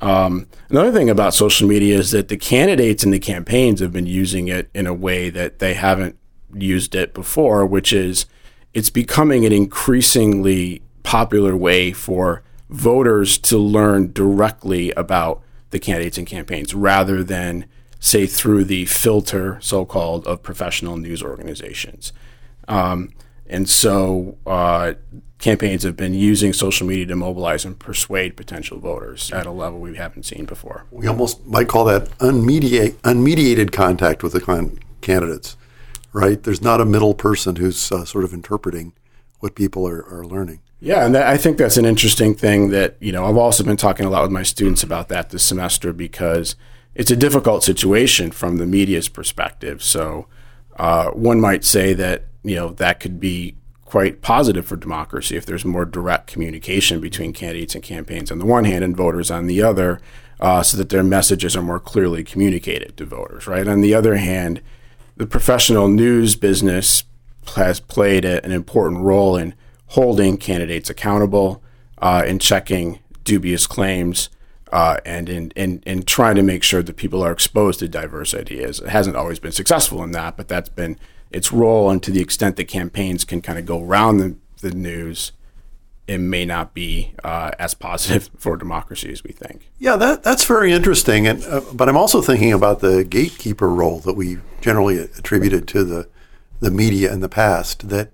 Um, 0.00 0.48
another 0.70 0.90
thing 0.90 1.10
about 1.10 1.34
social 1.34 1.68
media 1.68 1.98
is 1.98 2.10
that 2.12 2.28
the 2.28 2.36
candidates 2.36 3.04
and 3.04 3.12
the 3.12 3.20
campaigns 3.20 3.80
have 3.80 3.92
been 3.92 4.06
using 4.06 4.48
it 4.48 4.70
in 4.74 4.86
a 4.86 4.94
way 4.94 5.30
that 5.30 5.58
they 5.58 5.74
haven't 5.74 6.18
used 6.54 6.94
it 6.94 7.14
before, 7.14 7.66
which 7.66 7.92
is 7.92 8.26
it's 8.72 8.90
becoming 8.90 9.44
an 9.44 9.52
increasingly 9.52 10.82
popular 11.02 11.56
way 11.56 11.92
for 11.92 12.42
voters 12.72 13.38
to 13.38 13.58
learn 13.58 14.12
directly 14.12 14.90
about 14.92 15.42
the 15.70 15.78
candidates 15.78 16.18
and 16.18 16.26
campaigns 16.26 16.74
rather 16.74 17.22
than, 17.22 17.66
say, 18.00 18.26
through 18.26 18.64
the 18.64 18.86
filter, 18.86 19.58
so 19.60 19.84
called, 19.84 20.26
of 20.26 20.42
professional 20.42 20.96
news 20.96 21.22
organizations. 21.22 22.12
Um, 22.68 23.10
and 23.46 23.68
so 23.68 24.38
uh, 24.46 24.94
campaigns 25.38 25.82
have 25.82 25.96
been 25.96 26.14
using 26.14 26.52
social 26.52 26.86
media 26.86 27.06
to 27.06 27.16
mobilize 27.16 27.64
and 27.64 27.78
persuade 27.78 28.36
potential 28.36 28.78
voters 28.78 29.30
at 29.32 29.46
a 29.46 29.50
level 29.50 29.78
we 29.80 29.96
haven't 29.96 30.24
seen 30.24 30.46
before. 30.46 30.86
We 30.90 31.06
almost 31.06 31.44
might 31.46 31.68
call 31.68 31.84
that 31.86 32.08
unmediate, 32.20 33.00
unmediated 33.02 33.72
contact 33.72 34.22
with 34.22 34.32
the 34.32 34.40
con- 34.40 34.78
candidates, 35.02 35.56
right? 36.12 36.42
There's 36.42 36.62
not 36.62 36.80
a 36.80 36.86
middle 36.86 37.14
person 37.14 37.56
who's 37.56 37.92
uh, 37.92 38.06
sort 38.06 38.24
of 38.24 38.32
interpreting 38.32 38.94
what 39.40 39.54
people 39.54 39.86
are, 39.86 40.04
are 40.06 40.24
learning. 40.24 40.60
Yeah, 40.84 41.06
and 41.06 41.14
that, 41.14 41.28
I 41.28 41.36
think 41.36 41.58
that's 41.58 41.76
an 41.76 41.84
interesting 41.84 42.34
thing 42.34 42.70
that, 42.70 42.96
you 42.98 43.12
know, 43.12 43.24
I've 43.24 43.36
also 43.36 43.62
been 43.62 43.76
talking 43.76 44.04
a 44.04 44.10
lot 44.10 44.22
with 44.22 44.32
my 44.32 44.42
students 44.42 44.82
about 44.82 45.08
that 45.10 45.30
this 45.30 45.44
semester 45.44 45.92
because 45.92 46.56
it's 46.96 47.12
a 47.12 47.14
difficult 47.14 47.62
situation 47.62 48.32
from 48.32 48.56
the 48.56 48.66
media's 48.66 49.08
perspective. 49.08 49.80
So 49.80 50.26
uh, 50.76 51.10
one 51.10 51.40
might 51.40 51.64
say 51.64 51.92
that, 51.92 52.24
you 52.42 52.56
know, 52.56 52.70
that 52.70 52.98
could 52.98 53.20
be 53.20 53.54
quite 53.84 54.22
positive 54.22 54.66
for 54.66 54.74
democracy 54.74 55.36
if 55.36 55.46
there's 55.46 55.64
more 55.64 55.84
direct 55.84 56.26
communication 56.26 57.00
between 57.00 57.32
candidates 57.32 57.76
and 57.76 57.84
campaigns 57.84 58.32
on 58.32 58.40
the 58.40 58.44
one 58.44 58.64
hand 58.64 58.82
and 58.82 58.96
voters 58.96 59.30
on 59.30 59.46
the 59.46 59.62
other, 59.62 60.00
uh, 60.40 60.64
so 60.64 60.76
that 60.76 60.88
their 60.88 61.04
messages 61.04 61.54
are 61.54 61.62
more 61.62 61.78
clearly 61.78 62.24
communicated 62.24 62.96
to 62.96 63.06
voters, 63.06 63.46
right? 63.46 63.68
On 63.68 63.82
the 63.82 63.94
other 63.94 64.16
hand, 64.16 64.60
the 65.16 65.28
professional 65.28 65.86
news 65.86 66.34
business 66.34 67.04
has 67.54 67.78
played 67.78 68.24
a, 68.24 68.44
an 68.44 68.50
important 68.50 69.02
role 69.02 69.36
in 69.36 69.54
holding 69.92 70.38
candidates 70.38 70.88
accountable, 70.88 71.62
uh, 71.98 72.22
in 72.26 72.38
checking 72.38 72.98
dubious 73.24 73.66
claims, 73.66 74.30
uh, 74.72 74.96
and 75.04 75.28
in, 75.28 75.50
in, 75.54 75.82
in 75.84 76.02
trying 76.02 76.34
to 76.34 76.42
make 76.42 76.62
sure 76.62 76.82
that 76.82 76.96
people 76.96 77.22
are 77.22 77.30
exposed 77.30 77.78
to 77.78 77.88
diverse 77.88 78.34
ideas. 78.34 78.80
It 78.80 78.88
hasn't 78.88 79.16
always 79.16 79.38
been 79.38 79.52
successful 79.52 80.02
in 80.02 80.12
that, 80.12 80.38
but 80.38 80.48
that's 80.48 80.70
been 80.70 80.98
its 81.30 81.52
role. 81.52 81.90
And 81.90 82.02
to 82.04 82.10
the 82.10 82.22
extent 82.22 82.56
that 82.56 82.64
campaigns 82.64 83.24
can 83.24 83.42
kind 83.42 83.58
of 83.58 83.66
go 83.66 83.82
around 83.82 84.16
the, 84.16 84.36
the 84.62 84.70
news, 84.70 85.32
it 86.06 86.18
may 86.18 86.46
not 86.46 86.72
be 86.72 87.14
uh, 87.22 87.50
as 87.58 87.74
positive 87.74 88.30
for 88.38 88.56
democracy 88.56 89.12
as 89.12 89.22
we 89.22 89.32
think. 89.32 89.70
Yeah, 89.78 89.96
that, 89.96 90.22
that's 90.22 90.46
very 90.46 90.72
interesting. 90.72 91.26
And, 91.26 91.44
uh, 91.44 91.60
but 91.74 91.90
I'm 91.90 91.98
also 91.98 92.22
thinking 92.22 92.54
about 92.54 92.80
the 92.80 93.04
gatekeeper 93.04 93.68
role 93.68 94.00
that 94.00 94.14
we 94.14 94.38
generally 94.62 94.96
attributed 94.98 95.68
to 95.68 95.84
the, 95.84 96.08
the 96.60 96.70
media 96.70 97.12
in 97.12 97.20
the 97.20 97.28
past, 97.28 97.90
that 97.90 98.10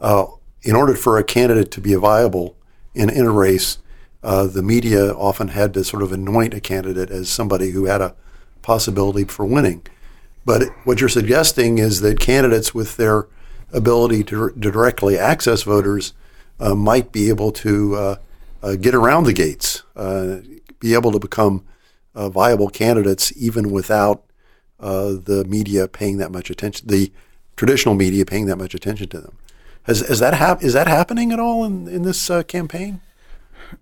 uh, 0.00 0.24
in 0.62 0.74
order 0.74 0.94
for 0.94 1.18
a 1.18 1.24
candidate 1.24 1.70
to 1.72 1.80
be 1.80 1.94
viable 1.94 2.56
in, 2.94 3.10
in 3.10 3.26
a 3.26 3.30
race, 3.30 3.78
uh, 4.22 4.46
the 4.46 4.62
media 4.62 5.12
often 5.12 5.48
had 5.48 5.72
to 5.74 5.84
sort 5.84 6.02
of 6.02 6.12
anoint 6.12 6.54
a 6.54 6.60
candidate 6.60 7.10
as 7.10 7.28
somebody 7.28 7.70
who 7.70 7.84
had 7.84 8.00
a 8.00 8.14
possibility 8.62 9.24
for 9.24 9.44
winning. 9.44 9.82
But 10.44 10.68
what 10.84 11.00
you're 11.00 11.08
suggesting 11.08 11.78
is 11.78 12.00
that 12.00 12.20
candidates 12.20 12.74
with 12.74 12.96
their 12.96 13.28
ability 13.72 14.24
to, 14.24 14.50
to 14.50 14.70
directly 14.70 15.18
access 15.18 15.62
voters 15.62 16.14
uh, 16.58 16.74
might 16.74 17.12
be 17.12 17.28
able 17.28 17.52
to 17.52 17.94
uh, 17.94 18.16
uh, 18.62 18.74
get 18.74 18.94
around 18.94 19.24
the 19.24 19.32
gates, 19.32 19.82
uh, 19.94 20.38
be 20.80 20.94
able 20.94 21.12
to 21.12 21.18
become 21.18 21.64
viable 22.14 22.68
candidates 22.68 23.32
even 23.36 23.70
without 23.70 24.24
the 24.80 25.44
media 25.48 25.86
paying 25.86 26.18
that 26.18 26.32
much 26.32 26.50
attention, 26.50 26.88
the 26.88 27.12
traditional 27.54 27.94
media 27.94 28.24
paying 28.24 28.46
that 28.46 28.56
much 28.56 28.74
attention 28.74 29.08
to 29.08 29.20
them. 29.20 29.36
Has, 29.88 30.00
has 30.00 30.20
that 30.20 30.34
hap- 30.34 30.62
is 30.62 30.74
that 30.74 30.86
happening 30.86 31.32
at 31.32 31.40
all 31.40 31.64
in, 31.64 31.88
in 31.88 32.02
this 32.02 32.30
uh, 32.30 32.42
campaign? 32.42 33.00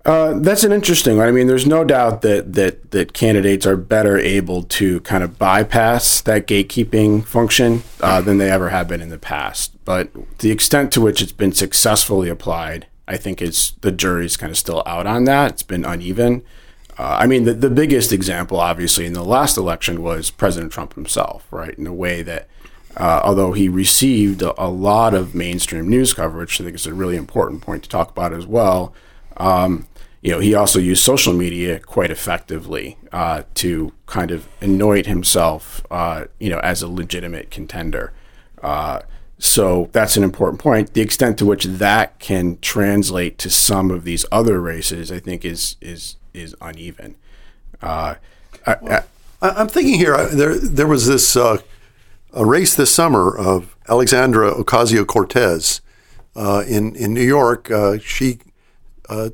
Uh, 0.05 0.39
that's 0.39 0.65
an 0.65 0.73
interesting 0.73 1.17
one. 1.17 1.29
I 1.29 1.33
mean, 1.33 1.49
there's 1.49 1.67
no 1.67 1.85
doubt 1.85 2.23
that 2.23 2.55
that 2.55 2.93
that 2.93 3.13
candidates 3.13 3.67
are 3.67 3.77
better 3.77 4.17
able 4.17 4.63
to 4.63 5.01
kind 5.01 5.23
of 5.23 5.39
bypass 5.39 6.21
that 6.23 6.47
gatekeeping 6.47 7.25
function 7.25 7.83
uh, 8.01 8.21
than 8.21 8.39
they 8.39 8.51
ever 8.51 8.71
have 8.71 8.89
been 8.89 9.01
in 9.01 9.11
the 9.11 9.19
past. 9.19 9.73
But 9.85 10.11
the 10.39 10.51
extent 10.51 10.93
to 10.93 11.01
which 11.01 11.21
it's 11.21 11.33
been 11.33 11.53
successfully 11.53 12.29
applied, 12.29 12.87
I 13.07 13.17
think, 13.17 13.43
is 13.43 13.73
the 13.81 13.93
jury's 13.93 14.37
kind 14.37 14.51
of 14.51 14.59
still 14.59 14.83
out 14.87 15.07
on 15.07 15.25
that. 15.25 15.53
It's 15.53 15.63
been 15.63 15.85
uneven. 15.85 16.43
Uh, 16.99 17.19
I 17.21 17.27
mean, 17.27 17.45
the, 17.45 17.53
the 17.53 17.71
biggest 17.71 18.11
example, 18.11 18.59
obviously, 18.59 19.07
in 19.07 19.13
the 19.13 19.25
last 19.25 19.57
election 19.57 20.03
was 20.03 20.31
President 20.31 20.73
Trump 20.73 20.95
himself, 20.95 21.47
right? 21.51 21.77
In 21.77 21.87
a 21.87 21.93
way 21.93 22.23
that 22.23 22.49
uh, 22.97 23.21
although 23.25 23.53
he 23.53 23.69
received 23.69 24.43
a, 24.43 24.63
a, 24.63 24.69
lot 24.69 25.13
of 25.13 25.35
mainstream 25.35 25.89
news 25.89 26.15
coverage, 26.15 26.61
I 26.61 26.65
think 26.65 26.75
it's 26.75 26.87
a 26.87 26.95
really 26.95 27.17
important 27.17 27.61
point 27.61 27.83
to 27.83 27.89
talk 27.89 28.11
about 28.11 28.33
as 28.33 28.47
well. 28.47 28.95
Um, 29.37 29.87
you 30.23 30.33
know, 30.33 30.41
he 30.41 30.55
also 30.55 30.79
used 30.79 31.05
social 31.05 31.35
media 31.35 31.79
quite 31.79 32.11
effectively 32.11 32.97
uh, 33.13 33.43
to 33.55 33.93
kind 34.07 34.31
of 34.31 34.49
anoint 34.61 35.07
himself, 35.07 35.87
uh, 35.91 36.25
you 36.41 36.49
know, 36.49 36.59
as 36.61 36.83
a 36.83 36.89
legitimate 36.89 37.51
contender. 37.51 38.13
Uh, 38.63 39.01
so 39.39 39.91
that's 39.93 40.17
an 40.17 40.25
important 40.25 40.61
point. 40.61 40.95
The 40.95 41.03
extent 41.03 41.39
to 41.39 41.47
which 41.47 41.65
that 41.65 42.19
can 42.19 42.59
translate 42.61 43.37
to 43.39 43.51
some 43.51 43.91
of 43.91 44.05
these 44.05 44.25
other 44.33 44.61
races, 44.61 45.13
I 45.13 45.21
think, 45.21 45.45
is 45.45 45.77
is 45.83 46.17
is 46.33 46.57
uneven. 46.63 47.17
Uh, 47.83 48.15
I, 48.67 49.03
am 49.43 49.69
thinking 49.69 49.95
here. 49.95 50.27
There 50.29 50.59
there 50.59 50.87
was 50.87 51.07
this 51.07 51.37
uh, 51.37 51.59
a 52.37 52.45
race 52.45 52.75
this 52.75 52.95
summer 52.95 53.37
of 53.37 53.77
Alexandra 53.89 54.53
Ocasio 54.53 55.07
Cortez 55.07 55.81
uh, 56.37 56.63
in 56.69 56.95
in 56.95 57.15
New 57.15 57.25
York. 57.25 57.71
Uh, 57.71 57.99
she 57.99 58.39
uh, 59.09 59.31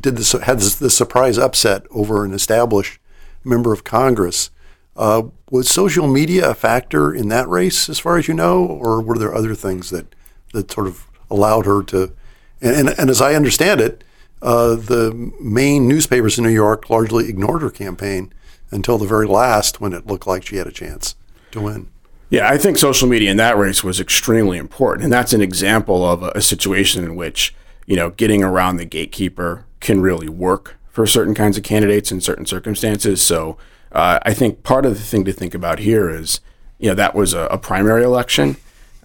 did 0.00 0.16
this 0.16 0.32
had 0.32 0.58
this, 0.58 0.96
surprise 0.96 1.38
upset 1.38 1.86
over 1.90 2.24
an 2.24 2.34
established 2.34 3.00
member 3.44 3.72
of 3.72 3.84
Congress. 3.84 4.50
Uh, 4.96 5.22
was 5.50 5.68
social 5.68 6.08
media 6.08 6.50
a 6.50 6.54
factor 6.54 7.14
in 7.14 7.28
that 7.28 7.48
race, 7.48 7.88
as 7.88 7.98
far 7.98 8.18
as 8.18 8.26
you 8.26 8.34
know, 8.34 8.66
or 8.66 9.00
were 9.00 9.18
there 9.18 9.34
other 9.34 9.54
things 9.54 9.90
that 9.90 10.14
that 10.52 10.70
sort 10.70 10.88
of 10.88 11.06
allowed 11.30 11.64
her 11.64 11.82
to? 11.84 12.12
And, 12.60 12.88
and, 12.88 12.98
and 12.98 13.10
as 13.10 13.20
I 13.20 13.34
understand 13.34 13.80
it, 13.80 14.02
uh, 14.42 14.74
the 14.74 15.32
main 15.40 15.86
newspapers 15.86 16.38
in 16.38 16.44
New 16.44 16.50
York 16.50 16.90
largely 16.90 17.28
ignored 17.28 17.62
her 17.62 17.70
campaign 17.70 18.32
until 18.72 18.98
the 18.98 19.06
very 19.06 19.26
last, 19.26 19.80
when 19.80 19.92
it 19.92 20.06
looked 20.06 20.26
like 20.26 20.44
she 20.44 20.56
had 20.56 20.66
a 20.66 20.72
chance 20.72 21.14
to 21.52 21.60
win. 21.60 21.88
Yeah, 22.28 22.48
I 22.48 22.58
think 22.58 22.76
social 22.76 23.08
media 23.08 23.30
in 23.30 23.36
that 23.36 23.56
race 23.56 23.84
was 23.84 24.00
extremely 24.00 24.58
important. 24.58 25.04
And 25.04 25.12
that's 25.12 25.32
an 25.32 25.40
example 25.40 26.04
of 26.04 26.22
a, 26.22 26.32
a 26.34 26.40
situation 26.40 27.04
in 27.04 27.14
which, 27.14 27.54
you 27.86 27.94
know, 27.94 28.10
getting 28.10 28.42
around 28.42 28.76
the 28.76 28.84
gatekeeper 28.84 29.64
can 29.80 30.00
really 30.00 30.28
work 30.28 30.76
for 30.90 31.06
certain 31.06 31.34
kinds 31.34 31.56
of 31.56 31.62
candidates 31.62 32.10
in 32.10 32.20
certain 32.20 32.46
circumstances. 32.46 33.22
So 33.22 33.56
uh, 33.92 34.18
I 34.22 34.34
think 34.34 34.64
part 34.64 34.84
of 34.86 34.94
the 34.94 35.04
thing 35.04 35.24
to 35.24 35.32
think 35.32 35.54
about 35.54 35.78
here 35.78 36.10
is, 36.10 36.40
you 36.78 36.88
know, 36.88 36.94
that 36.94 37.14
was 37.14 37.32
a, 37.32 37.42
a 37.46 37.58
primary 37.58 38.02
election. 38.02 38.56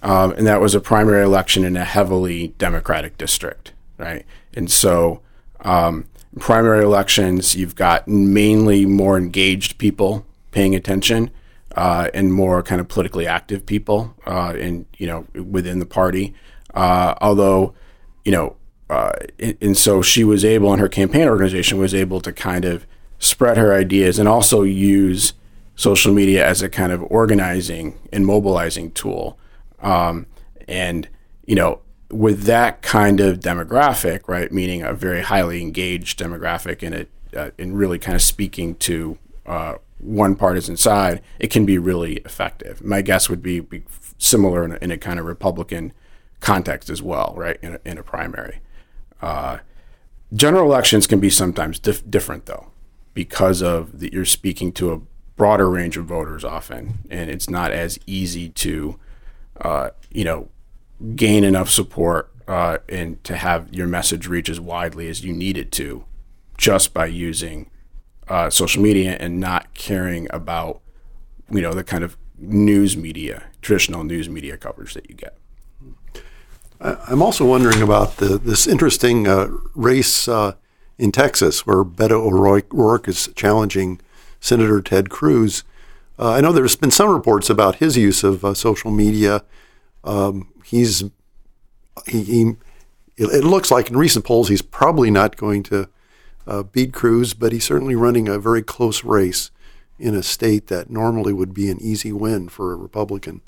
Um, 0.03 0.31
and 0.31 0.47
that 0.47 0.59
was 0.59 0.73
a 0.73 0.81
primary 0.81 1.23
election 1.23 1.63
in 1.63 1.77
a 1.77 1.85
heavily 1.85 2.49
Democratic 2.57 3.19
district, 3.19 3.73
right? 3.99 4.25
And 4.51 4.71
so, 4.71 5.21
um, 5.59 6.07
primary 6.39 6.83
elections, 6.83 7.55
you've 7.55 7.75
got 7.75 8.07
mainly 8.07 8.87
more 8.87 9.15
engaged 9.15 9.77
people 9.77 10.25
paying 10.49 10.73
attention 10.73 11.29
uh, 11.75 12.09
and 12.13 12.33
more 12.33 12.61
kind 12.63 12.81
of 12.81 12.87
politically 12.87 13.27
active 13.27 13.65
people 13.65 14.13
uh, 14.25 14.53
in 14.57 14.85
you 14.97 15.07
know 15.07 15.25
within 15.41 15.79
the 15.79 15.85
party. 15.85 16.33
Uh, 16.73 17.15
although 17.21 17.73
you 18.23 18.31
know, 18.31 18.55
uh, 18.89 19.13
and, 19.39 19.57
and 19.61 19.77
so 19.77 20.01
she 20.01 20.23
was 20.23 20.45
able, 20.45 20.71
and 20.71 20.81
her 20.81 20.89
campaign 20.89 21.27
organization 21.27 21.77
was 21.77 21.93
able 21.93 22.21
to 22.21 22.31
kind 22.31 22.65
of 22.65 22.85
spread 23.19 23.57
her 23.57 23.73
ideas 23.73 24.19
and 24.19 24.27
also 24.27 24.63
use 24.63 25.33
social 25.75 26.13
media 26.13 26.45
as 26.45 26.61
a 26.61 26.69
kind 26.69 26.91
of 26.91 27.03
organizing 27.03 27.97
and 28.11 28.25
mobilizing 28.25 28.91
tool. 28.91 29.37
Um, 29.81 30.27
and 30.67 31.07
you 31.45 31.55
know, 31.55 31.81
with 32.11 32.43
that 32.43 32.81
kind 32.81 33.19
of 33.19 33.39
demographic, 33.39 34.27
right, 34.27 34.51
meaning 34.51 34.83
a 34.83 34.93
very 34.93 35.21
highly 35.21 35.61
engaged 35.61 36.19
demographic, 36.19 36.83
and 36.83 36.93
it 36.93 37.09
uh, 37.35 37.51
and 37.57 37.77
really 37.77 37.97
kind 37.97 38.15
of 38.15 38.21
speaking 38.21 38.75
to 38.75 39.17
one 40.01 40.35
partisan 40.35 40.77
side, 40.77 41.21
it 41.39 41.51
can 41.51 41.65
be 41.65 41.77
really 41.77 42.15
effective. 42.17 42.83
My 42.83 43.01
guess 43.01 43.29
would 43.29 43.41
be, 43.41 43.59
be 43.59 43.83
similar 44.17 44.63
in 44.63 44.73
a, 44.73 44.75
in 44.77 44.91
a, 44.91 44.97
kind 44.97 45.19
of 45.19 45.25
Republican 45.25 45.93
context 46.39 46.89
as 46.89 47.01
well, 47.01 47.33
right? 47.37 47.57
In 47.61 47.75
a, 47.75 47.79
in 47.85 47.97
a 47.97 48.03
primary. 48.03 48.59
Uh, 49.21 49.59
general 50.33 50.65
elections 50.65 51.07
can 51.07 51.19
be 51.19 51.29
sometimes 51.29 51.79
dif- 51.79 52.09
different 52.09 52.45
though, 52.45 52.71
because 53.13 53.61
of 53.61 53.99
that 53.99 54.13
you're 54.13 54.25
speaking 54.25 54.71
to 54.73 54.91
a 54.91 55.01
broader 55.35 55.69
range 55.69 55.97
of 55.97 56.05
voters 56.05 56.43
often, 56.43 56.99
and 57.09 57.29
it's 57.29 57.49
not 57.49 57.71
as 57.71 57.99
easy 58.05 58.49
to, 58.49 58.99
uh, 59.61 59.89
you 60.11 60.23
know, 60.23 60.49
gain 61.15 61.43
enough 61.43 61.69
support 61.69 62.31
uh, 62.47 62.77
and 62.89 63.23
to 63.23 63.35
have 63.35 63.73
your 63.73 63.87
message 63.87 64.27
reach 64.27 64.49
as 64.49 64.59
widely 64.59 65.07
as 65.07 65.23
you 65.23 65.33
need 65.33 65.57
it 65.57 65.71
to, 65.71 66.03
just 66.57 66.93
by 66.93 67.05
using 67.05 67.69
uh, 68.27 68.49
social 68.49 68.81
media 68.81 69.17
and 69.19 69.39
not 69.39 69.73
caring 69.73 70.27
about 70.31 70.81
you 71.49 71.61
know 71.61 71.73
the 71.73 71.83
kind 71.83 72.03
of 72.03 72.17
news 72.37 72.97
media, 72.97 73.43
traditional 73.61 74.03
news 74.03 74.29
media 74.29 74.57
coverage 74.57 74.93
that 74.93 75.09
you 75.09 75.15
get. 75.15 75.37
I'm 76.79 77.21
also 77.21 77.45
wondering 77.45 77.81
about 77.81 78.17
the, 78.17 78.39
this 78.39 78.65
interesting 78.65 79.27
uh, 79.27 79.49
race 79.75 80.27
uh, 80.27 80.55
in 80.97 81.11
Texas 81.11 81.65
where 81.65 81.83
Beto 81.83 82.13
O'Rourke 82.13 83.07
is 83.07 83.29
challenging 83.35 84.01
Senator 84.39 84.81
Ted 84.81 85.11
Cruz. 85.11 85.63
Uh, 86.17 86.31
I 86.31 86.41
know 86.41 86.51
there's 86.51 86.75
been 86.75 86.89
some 86.89 87.11
reports 87.11 87.51
about 87.51 87.75
his 87.75 87.97
use 87.97 88.23
of 88.23 88.43
uh, 88.43 88.55
social 88.55 88.89
media. 88.89 89.43
Um, 90.03 90.49
he's 90.65 91.03
he, 92.07 92.23
he, 92.23 92.55
it 93.17 93.43
looks 93.43 93.69
like 93.69 93.89
in 93.89 93.97
recent 93.97 94.25
polls 94.25 94.49
he's 94.49 94.63
probably 94.63 95.11
not 95.11 95.37
going 95.37 95.61
to 95.63 95.87
uh, 96.47 96.63
beat 96.63 96.93
Cruz, 96.93 97.33
but 97.33 97.51
he's 97.51 97.65
certainly 97.65 97.95
running 97.95 98.27
a 98.27 98.39
very 98.39 98.61
close 98.61 99.03
race 99.03 99.51
in 99.99 100.15
a 100.15 100.23
state 100.23 100.67
that 100.67 100.89
normally 100.89 101.33
would 101.33 101.53
be 101.53 101.69
an 101.69 101.79
easy 101.81 102.11
win 102.11 102.49
for 102.49 102.73
a 102.73 102.75
Republican. 102.75 103.41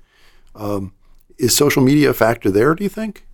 Um, 0.56 0.94
is 1.38 1.56
social 1.56 1.82
media 1.82 2.12
a 2.12 2.14
factor 2.14 2.52
there? 2.52 2.76
Do 2.76 2.84
you 2.84 2.90
think? 2.90 3.26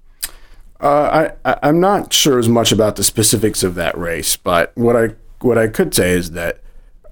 Uh, 0.79 1.33
I 1.43 1.57
I'm 1.61 1.81
not 1.81 2.13
sure 2.13 2.39
as 2.39 2.47
much 2.47 2.71
about 2.71 2.95
the 2.95 3.03
specifics 3.03 3.63
of 3.63 3.75
that 3.75 3.97
race, 3.97 4.37
but 4.37 4.71
what 4.75 4.95
I 4.95 5.15
what 5.41 5.57
I 5.57 5.67
could 5.67 5.93
say 5.93 6.11
is 6.11 6.31
that 6.31 6.61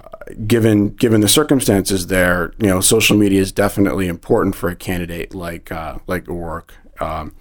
uh, 0.02 0.08
given 0.48 0.90
given 0.96 1.20
the 1.20 1.28
circumstances 1.28 2.08
there, 2.08 2.54
you 2.60 2.68
know, 2.68 2.80
social 2.80 3.18
media 3.18 3.42
is 3.42 3.52
definitely 3.52 4.08
important 4.08 4.56
for 4.56 4.70
a 4.70 4.76
candidate 4.76 5.36
like 5.36 5.70
uh, 5.72 5.98
like 6.08 6.30
O'Rourke. 6.30 6.76
Um, 7.02 7.36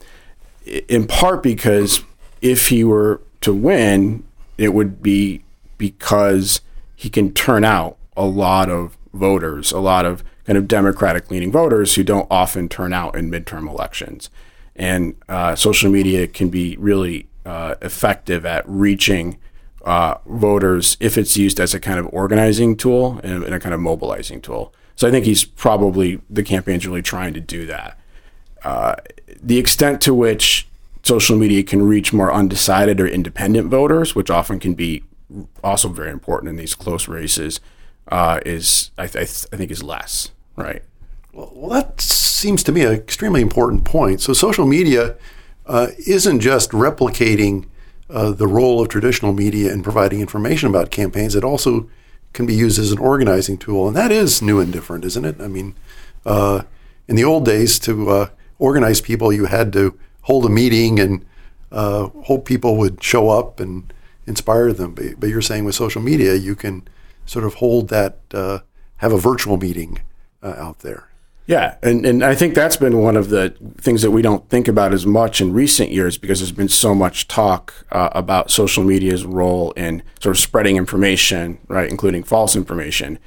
in 0.66 1.06
part 1.06 1.44
because 1.44 2.02
if 2.42 2.68
he 2.68 2.82
were 2.82 3.20
to 3.42 3.54
win, 3.54 4.25
it 4.58 4.75
would 4.75 5.02
be 5.02 5.42
because 5.78 6.60
he 6.94 7.10
can 7.10 7.32
turn 7.32 7.64
out 7.64 7.96
a 8.16 8.25
lot 8.25 8.70
of 8.70 8.96
voters, 9.12 9.72
a 9.72 9.80
lot 9.80 10.06
of 10.06 10.25
kind 10.46 10.56
of 10.56 10.68
Democratic 10.68 11.30
leaning 11.30 11.52
voters 11.52 11.94
who 11.94 12.04
don't 12.04 12.26
often 12.30 12.68
turn 12.68 12.92
out 12.92 13.16
in 13.16 13.30
midterm 13.30 13.68
elections. 13.68 14.30
And 14.75 15.16
uh, 15.28 15.56
social 15.56 15.90
media 15.90 16.26
can 16.26 16.48
be 16.48 16.76
really 16.78 17.28
uh, 17.44 17.75
effective 17.82 18.46
at 18.46 18.64
reaching 18.68 19.38
uh, 19.84 20.18
voters 20.26 20.96
if 21.00 21.16
it's 21.16 21.36
used 21.36 21.60
as 21.60 21.72
a 21.72 21.80
kind 21.80 21.98
of 21.98 22.08
organizing 22.12 22.76
tool 22.76 23.20
and, 23.22 23.44
and, 23.44 23.54
a 23.54 23.60
kind 23.60 23.75
of 23.75 23.80
mobilizing 23.80 24.40
tool. 24.40 24.75
So 24.96 25.06
I 25.06 25.10
think 25.10 25.25
he's 25.25 25.44
probably, 25.44 26.20
the 26.28 26.42
campaign's 26.42 26.86
really 26.86 27.02
trying 27.02 27.34
to 27.34 27.40
do 27.40 27.66
that. 27.66 27.98
Uh, 28.64 28.96
the 29.40 29.58
extent 29.58 30.00
to 30.02 30.12
which 30.12 30.65
social 31.06 31.36
media 31.36 31.62
can 31.62 31.82
reach 31.82 32.12
more 32.12 32.32
undecided 32.32 33.00
or 33.00 33.06
independent 33.06 33.68
voters, 33.68 34.16
which 34.16 34.28
often 34.28 34.58
can 34.58 34.75
be 34.75 35.04
also 35.62 35.88
very 35.88 36.10
important 36.10 36.50
in 36.50 36.56
these 36.56 36.75
close 36.75 37.06
races, 37.06 37.60
uh, 38.08 38.40
is 38.44 38.90
I, 38.98 39.06
th- 39.06 39.46
I, 39.52 39.56
think 39.56 39.70
is 39.70 39.82
less 39.82 40.32
right. 40.56 40.82
Well, 41.32 41.70
that 41.70 42.00
seems 42.00 42.62
to 42.64 42.72
me 42.72 42.82
an 42.82 42.92
extremely 42.92 43.40
important 43.40 43.84
point. 43.84 44.20
So 44.20 44.32
social 44.32 44.66
media 44.66 45.16
uh, 45.66 45.88
isn't 46.06 46.40
just 46.40 46.70
replicating 46.72 47.66
uh, 48.10 48.32
the 48.32 48.46
role 48.48 48.80
of 48.80 48.88
traditional 48.88 49.32
media 49.32 49.72
in 49.72 49.82
providing 49.82 50.20
information 50.20 50.68
about 50.68 50.90
campaigns. 50.90 51.36
It 51.36 51.44
also 51.44 51.88
can 52.32 52.46
be 52.46 52.54
used 52.54 52.78
as 52.78 52.90
an 52.90 52.98
organizing 52.98 53.58
tool, 53.58 53.86
and 53.86 53.96
that 53.96 54.10
is 54.10 54.42
new 54.42 54.58
and 54.60 54.72
different, 54.72 55.04
isn't 55.04 55.25
it? 55.25 55.40
I 55.40 55.46
mean, 55.46 55.75
uh, 56.25 56.62
in 57.06 57.14
the 57.14 57.25
old 57.25 57.44
days, 57.44 57.78
to 57.80 58.10
uh, 58.10 58.28
organize 58.58 59.00
people, 59.00 59.32
you 59.32 59.46
had 59.46 59.72
to 59.75 59.98
hold 60.26 60.45
a 60.45 60.49
meeting 60.49 60.99
and 60.99 61.25
uh, 61.71 62.09
hope 62.25 62.45
people 62.45 62.76
would 62.76 63.02
show 63.02 63.30
up 63.30 63.61
and 63.61 63.92
inspire 64.26 64.73
them. 64.73 64.92
But, 64.92 65.21
but, 65.21 65.28
you're 65.28 65.40
saying 65.40 65.64
with 65.64 65.76
social 65.76 66.02
media, 66.02 66.35
you 66.35 66.56
can 66.56 66.87
sort 67.26 67.45
of 67.45 67.54
hold 67.54 67.88
that, 67.90 68.18
uh, 68.35 68.59
have 68.97 69.12
a 69.12 69.18
virtual 69.18 69.56
meeting 69.56 70.00
uh, 70.42 70.54
out 70.59 70.80
there. 70.80 71.09
Yeah, 71.47 71.76
and, 71.80 72.04
and 72.04 72.25
I 72.25 72.35
think 72.35 72.56
that's 72.56 72.76
been 72.76 72.99
one 72.99 73.16
of 73.16 73.28
the 73.28 73.54
things 73.78 74.02
that 74.02 74.11
we 74.11 74.21
don't 74.21 74.49
think 74.49 74.66
about 74.66 74.92
as 74.92 75.06
much 75.06 75.40
in 75.40 75.53
recent 75.53 75.92
years 75.92 76.18
because 76.18 76.40
there's 76.40 76.50
been 76.50 76.68
so 76.68 76.92
much 76.92 77.29
talk 77.29 77.72
uh, 77.92 78.09
about 78.12 78.50
social 78.50 78.83
media's 78.83 79.24
role 79.24 79.70
in 79.72 80.03
sort 80.20 80.35
of 80.35 80.40
spreading 80.40 80.77
information, 80.77 81.59
right, 81.68 81.88
including 81.88 82.24
false 82.24 82.57
information. 82.57 83.20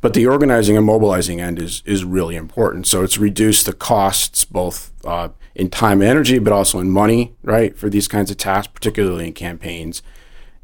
But 0.00 0.14
the 0.14 0.26
organizing 0.26 0.76
and 0.76 0.86
mobilizing 0.86 1.40
end 1.40 1.58
is 1.58 1.82
is 1.84 2.04
really 2.04 2.36
important. 2.36 2.86
So 2.86 3.02
it's 3.02 3.18
reduced 3.18 3.66
the 3.66 3.72
costs 3.72 4.44
both 4.44 4.92
uh, 5.04 5.28
in 5.54 5.68
time 5.68 6.00
and 6.00 6.10
energy, 6.10 6.38
but 6.38 6.52
also 6.52 6.78
in 6.78 6.90
money, 6.90 7.34
right, 7.42 7.76
for 7.76 7.90
these 7.90 8.08
kinds 8.08 8.30
of 8.30 8.38
tasks, 8.38 8.72
particularly 8.72 9.26
in 9.26 9.34
campaigns. 9.34 10.02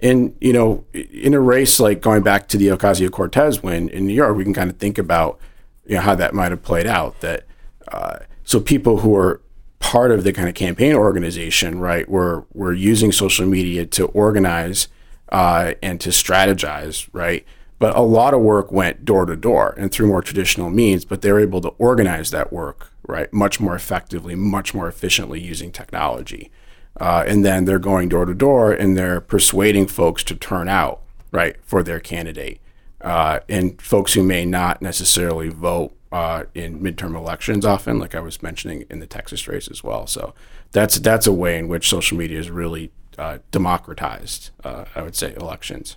And 0.01 0.35
you 0.40 0.53
know, 0.53 0.85
in 0.92 1.35
a 1.35 1.40
race 1.40 1.79
like 1.79 2.01
going 2.01 2.22
back 2.22 2.49
to 2.49 2.57
the 2.57 2.68
Ocasio 2.68 3.11
Cortez 3.11 3.62
win 3.62 3.88
in 3.90 4.07
New 4.07 4.14
York, 4.14 4.37
we 4.37 4.44
can 4.44 4.55
kind 4.55 4.70
of 4.70 4.79
think 4.79 4.96
about 4.96 5.38
you 5.85 5.96
know 5.96 6.01
how 6.01 6.14
that 6.14 6.35
might 6.35 6.51
have 6.51 6.62
played 6.62 6.87
out. 6.87 7.20
That 7.20 7.44
uh, 7.88 8.20
so 8.42 8.59
people 8.59 9.01
who 9.01 9.14
are 9.16 9.42
part 9.81 10.12
of 10.12 10.25
the 10.25 10.33
kind 10.33 10.49
of 10.49 10.55
campaign 10.55 10.94
organization, 10.94 11.79
right, 11.79 12.09
were 12.09 12.46
were 12.55 12.72
using 12.72 13.12
social 13.12 13.46
media 13.46 13.85
to 13.85 14.07
organize 14.07 14.88
uh, 15.29 15.75
and 15.83 16.01
to 16.01 16.09
strategize, 16.09 17.07
right 17.12 17.46
but 17.79 17.97
a 17.97 18.01
lot 18.01 18.35
of 18.35 18.41
work 18.41 18.73
went 18.73 19.05
door 19.05 19.27
to 19.27 19.37
door 19.37 19.75
and 19.77 19.93
through 19.93 20.07
more 20.07 20.23
traditional 20.23 20.71
means, 20.71 21.05
but 21.05 21.23
they're 21.23 21.41
able 21.41 21.61
to 21.61 21.69
organize 21.79 22.31
that 22.31 22.53
work, 22.53 22.93
right, 23.07 23.33
much 23.33 23.61
more 23.61 23.75
effectively, 23.75 24.35
much 24.35 24.75
more 24.75 24.89
efficiently 24.89 25.41
using 25.41 25.71
technology. 25.71 26.51
Uh, 26.99 27.25
and 27.27 27.45
then 27.45 27.67
they're 27.67 27.79
going 27.79 28.09
door 28.09 28.25
to 28.25 28.35
door 28.35 28.73
and 28.73 28.97
they're 28.97 29.21
persuading 29.21 29.87
folks 29.87 30.25
to 30.25 30.35
turn 30.35 30.69
out, 30.69 31.03
right, 31.31 31.57
for 31.62 31.83
their 31.83 32.01
candidate. 32.01 32.61
Uh, 33.03 33.41
and 33.49 33.81
folks 33.83 34.15
who 34.15 34.23
may 34.23 34.47
not 34.47 34.81
necessarily 34.81 35.49
vote 35.49 35.93
uh, 36.12 36.45
in 36.55 36.81
midterm 36.81 37.15
elections 37.15 37.67
often, 37.67 37.99
like 37.99 38.15
I 38.15 38.21
was 38.21 38.43
mentioning 38.43 38.87
in 38.89 39.01
the 39.01 39.07
Texas 39.07 39.47
race 39.47 39.69
as 39.69 39.85
well. 39.85 40.07
So 40.07 40.33
that's 40.73 40.99
that's 40.99 41.27
a 41.27 41.33
way 41.33 41.59
in 41.59 41.69
which 41.69 41.89
social 41.89 42.17
media 42.17 42.39
has 42.39 42.51
really 42.51 42.91
uh, 43.19 43.39
democratized, 43.51 44.51
uh, 44.65 44.87
I 44.95 45.03
would 45.03 45.15
say, 45.15 45.35
elections. 45.35 45.97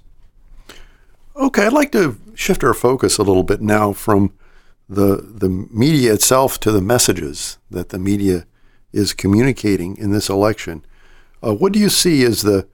Okay, 1.39 1.65
I'd 1.65 1.71
like 1.71 1.93
to 1.93 2.17
shift 2.35 2.65
our 2.65 2.73
focus 2.73 3.17
a 3.17 3.23
little 3.23 3.43
bit 3.43 3.61
now 3.61 3.93
from 3.93 4.33
the 4.89 5.15
the 5.15 5.47
media 5.47 6.13
itself 6.13 6.59
to 6.59 6.71
the 6.71 6.81
messages 6.81 7.57
that 7.71 7.89
the 7.89 7.97
media 7.97 8.45
is 8.91 9.13
communicating 9.13 9.95
in 9.95 10.11
this 10.11 10.27
election. 10.27 10.85
Uh, 11.41 11.53
what 11.53 11.71
do 11.71 11.79
you 11.79 11.87
see 11.87 12.25
as 12.25 12.41
the 12.41 12.67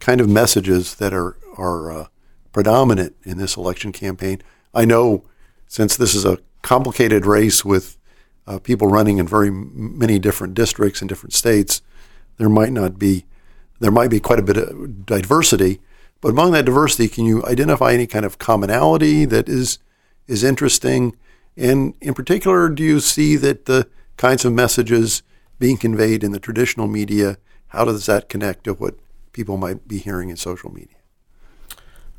kind 0.00 0.20
of 0.20 0.28
messages 0.28 0.96
that 0.96 1.14
are 1.14 1.38
are 1.56 1.90
uh, 1.90 2.06
predominant 2.52 3.16
in 3.22 3.38
this 3.38 3.56
election 3.56 3.90
campaign? 3.90 4.42
I 4.74 4.84
know 4.84 5.24
since 5.66 5.96
this 5.96 6.14
is 6.14 6.26
a 6.26 6.40
complicated 6.60 7.24
race 7.24 7.64
with 7.64 7.96
uh, 8.46 8.58
people 8.58 8.88
running 8.88 9.16
in 9.16 9.26
very 9.26 9.50
many 9.50 10.18
different 10.18 10.52
districts 10.52 11.00
in 11.00 11.08
different 11.08 11.32
states, 11.32 11.80
there 12.36 12.50
might 12.50 12.72
not 12.72 12.98
be 12.98 13.24
there 13.78 13.90
might 13.90 14.10
be 14.10 14.20
quite 14.20 14.38
a 14.38 14.42
bit 14.42 14.58
of 14.58 15.06
diversity. 15.06 15.80
But 16.20 16.30
among 16.30 16.52
that 16.52 16.66
diversity, 16.66 17.08
can 17.08 17.24
you 17.24 17.44
identify 17.46 17.92
any 17.92 18.06
kind 18.06 18.24
of 18.24 18.38
commonality 18.38 19.24
that 19.26 19.48
is 19.48 19.78
is 20.26 20.44
interesting? 20.44 21.16
And 21.56 21.94
in 22.00 22.14
particular, 22.14 22.68
do 22.68 22.82
you 22.82 23.00
see 23.00 23.36
that 23.36 23.64
the 23.64 23.88
kinds 24.16 24.44
of 24.44 24.52
messages 24.52 25.22
being 25.58 25.76
conveyed 25.76 26.22
in 26.22 26.32
the 26.32 26.38
traditional 26.38 26.86
media, 26.86 27.38
how 27.68 27.84
does 27.84 28.06
that 28.06 28.28
connect 28.28 28.64
to 28.64 28.74
what 28.74 28.96
people 29.32 29.56
might 29.56 29.86
be 29.86 29.98
hearing 29.98 30.28
in 30.28 30.36
social 30.36 30.72
media? 30.72 30.96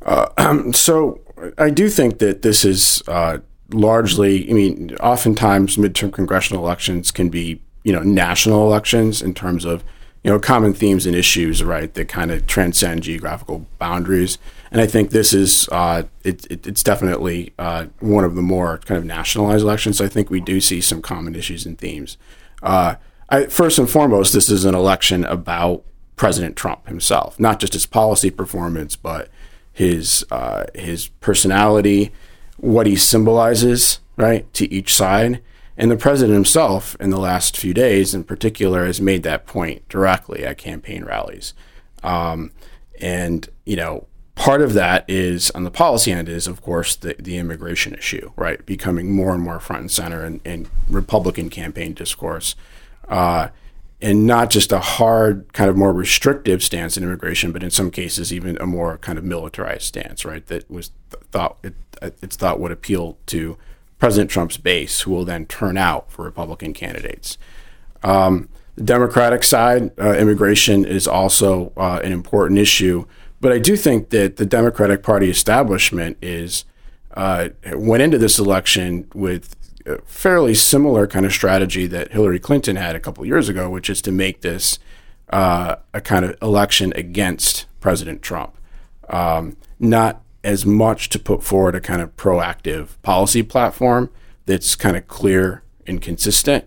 Uh, 0.04 0.62
so 0.72 1.20
I 1.58 1.70
do 1.70 1.88
think 1.88 2.18
that 2.18 2.42
this 2.42 2.64
is 2.64 3.02
uh, 3.08 3.38
largely, 3.70 4.48
I 4.50 4.52
mean, 4.52 4.96
oftentimes 4.96 5.76
midterm 5.76 6.12
congressional 6.12 6.64
elections 6.64 7.10
can 7.10 7.28
be, 7.28 7.60
you 7.84 7.92
know, 7.92 8.02
national 8.02 8.66
elections 8.66 9.22
in 9.22 9.34
terms 9.34 9.64
of 9.64 9.84
you 10.22 10.30
know 10.30 10.38
common 10.38 10.72
themes 10.72 11.06
and 11.06 11.16
issues 11.16 11.64
right 11.64 11.94
that 11.94 12.08
kind 12.08 12.30
of 12.30 12.46
transcend 12.46 13.02
geographical 13.02 13.66
boundaries. 13.78 14.38
And 14.70 14.80
i 14.80 14.86
think 14.86 15.10
this 15.10 15.32
is 15.32 15.68
uh, 15.70 16.04
it, 16.24 16.46
it, 16.50 16.66
it's 16.66 16.82
definitely 16.82 17.52
uh, 17.58 17.86
one 18.00 18.24
of 18.24 18.34
the 18.34 18.42
more 18.42 18.78
kind 18.78 18.98
of 18.98 19.04
nationalized 19.04 19.62
elections. 19.62 19.98
So 19.98 20.04
i 20.04 20.08
think 20.08 20.30
we 20.30 20.40
do 20.40 20.60
see 20.60 20.80
some 20.80 21.02
common 21.02 21.34
issues 21.34 21.66
and 21.66 21.78
themes. 21.78 22.16
Uh, 22.62 22.96
I, 23.28 23.46
first 23.46 23.78
and 23.78 23.88
foremost 23.88 24.32
this 24.32 24.48
is 24.48 24.64
an 24.64 24.74
election 24.74 25.24
about 25.24 25.84
president 26.16 26.54
trump 26.54 26.86
himself 26.86 27.40
not 27.40 27.58
just 27.58 27.72
his 27.72 27.86
policy 27.86 28.30
performance 28.30 28.94
but 28.94 29.28
his 29.72 30.24
uh, 30.30 30.66
his 30.74 31.08
personality 31.08 32.12
what 32.58 32.86
he 32.86 32.94
symbolizes 32.94 33.98
right 34.16 34.52
to 34.52 34.72
each 34.72 34.94
side 34.94 35.40
and 35.76 35.90
the 35.90 35.96
president 35.96 36.34
himself, 36.34 36.96
in 37.00 37.10
the 37.10 37.18
last 37.18 37.56
few 37.56 37.72
days 37.72 38.14
in 38.14 38.24
particular, 38.24 38.86
has 38.86 39.00
made 39.00 39.22
that 39.22 39.46
point 39.46 39.88
directly 39.88 40.44
at 40.44 40.58
campaign 40.58 41.04
rallies. 41.04 41.54
Um, 42.02 42.52
and, 43.00 43.48
you 43.64 43.76
know, 43.76 44.06
part 44.34 44.60
of 44.60 44.74
that 44.74 45.04
is 45.08 45.50
on 45.52 45.64
the 45.64 45.70
policy 45.70 46.12
end 46.12 46.28
is, 46.28 46.46
of 46.46 46.62
course, 46.62 46.96
the, 46.96 47.14
the 47.18 47.38
immigration 47.38 47.94
issue, 47.94 48.32
right? 48.36 48.64
Becoming 48.66 49.14
more 49.14 49.32
and 49.34 49.42
more 49.42 49.60
front 49.60 49.80
and 49.80 49.90
center 49.90 50.24
in, 50.24 50.40
in 50.44 50.68
Republican 50.88 51.48
campaign 51.48 51.94
discourse. 51.94 52.54
Uh, 53.08 53.48
and 54.00 54.26
not 54.26 54.50
just 54.50 54.72
a 54.72 54.80
hard, 54.80 55.52
kind 55.52 55.70
of 55.70 55.76
more 55.76 55.92
restrictive 55.92 56.62
stance 56.62 56.96
in 56.96 57.04
immigration, 57.04 57.52
but 57.52 57.62
in 57.62 57.70
some 57.70 57.90
cases 57.90 58.32
even 58.32 58.58
a 58.60 58.66
more 58.66 58.98
kind 58.98 59.16
of 59.16 59.24
militarized 59.24 59.84
stance, 59.84 60.24
right? 60.24 60.44
That 60.48 60.68
was 60.68 60.90
th- 61.10 61.22
thought 61.30 61.56
it, 61.62 61.74
it's 62.20 62.36
thought 62.36 62.58
would 62.58 62.72
appeal 62.72 63.16
to 63.26 63.56
President 64.02 64.32
Trump's 64.32 64.56
base, 64.56 65.02
who 65.02 65.12
will 65.12 65.24
then 65.24 65.46
turn 65.46 65.78
out 65.78 66.10
for 66.10 66.24
Republican 66.24 66.72
candidates. 66.72 67.38
Um, 68.02 68.48
the 68.74 68.82
Democratic 68.82 69.44
side, 69.44 69.92
uh, 69.96 70.14
immigration 70.14 70.84
is 70.84 71.06
also 71.06 71.72
uh, 71.76 72.00
an 72.02 72.10
important 72.10 72.58
issue, 72.58 73.06
but 73.40 73.52
I 73.52 73.60
do 73.60 73.76
think 73.76 74.10
that 74.10 74.38
the 74.38 74.44
Democratic 74.44 75.04
Party 75.04 75.30
establishment 75.30 76.18
is 76.20 76.64
uh, 77.14 77.50
went 77.74 78.02
into 78.02 78.18
this 78.18 78.40
election 78.40 79.08
with 79.14 79.54
a 79.86 80.02
fairly 80.02 80.54
similar 80.54 81.06
kind 81.06 81.24
of 81.24 81.32
strategy 81.32 81.86
that 81.86 82.10
Hillary 82.10 82.40
Clinton 82.40 82.74
had 82.74 82.96
a 82.96 83.00
couple 83.00 83.24
years 83.24 83.48
ago, 83.48 83.70
which 83.70 83.88
is 83.88 84.02
to 84.02 84.10
make 84.10 84.40
this 84.40 84.80
uh, 85.32 85.76
a 85.94 86.00
kind 86.00 86.24
of 86.24 86.36
election 86.42 86.92
against 86.96 87.66
President 87.78 88.20
Trump, 88.20 88.58
um, 89.10 89.56
not 89.78 90.24
as 90.44 90.66
much 90.66 91.08
to 91.10 91.18
put 91.18 91.42
forward 91.42 91.74
a 91.74 91.80
kind 91.80 92.00
of 92.00 92.16
proactive 92.16 93.00
policy 93.02 93.42
platform 93.42 94.10
that's 94.46 94.74
kind 94.74 94.96
of 94.96 95.06
clear 95.06 95.62
and 95.86 96.00
consistent. 96.00 96.64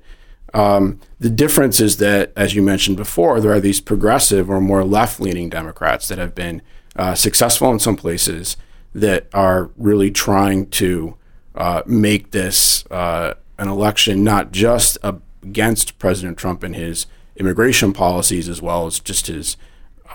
Um, 0.53 1.01
the 1.19 1.29
difference 1.29 1.81
is 1.81 1.97
that, 1.97 2.31
as 2.37 2.55
you 2.55 2.61
mentioned 2.61 2.95
before, 2.95 3.41
there 3.41 3.51
are 3.51 3.59
these 3.59 3.81
progressive 3.81 4.49
or 4.49 4.61
more 4.61 4.85
left 4.85 5.19
leaning 5.19 5.49
Democrats 5.49 6.07
that 6.07 6.17
have 6.17 6.33
been 6.33 6.61
uh, 6.95 7.13
successful 7.13 7.71
in 7.71 7.79
some 7.79 7.97
places 7.97 8.55
that 8.93 9.27
are 9.33 9.71
really 9.75 10.11
trying 10.11 10.69
to 10.69 11.17
uh, 11.55 11.81
make 11.85 12.31
this 12.31 12.85
uh, 12.89 13.33
an 13.57 13.67
election 13.67 14.23
not 14.23 14.51
just 14.51 14.97
against 15.03 15.99
President 15.99 16.37
Trump 16.37 16.63
and 16.63 16.75
his 16.75 17.05
immigration 17.35 17.91
policies, 17.91 18.47
as 18.47 18.61
well 18.61 18.85
as 18.85 18.99
just 18.99 19.27
his 19.27 19.57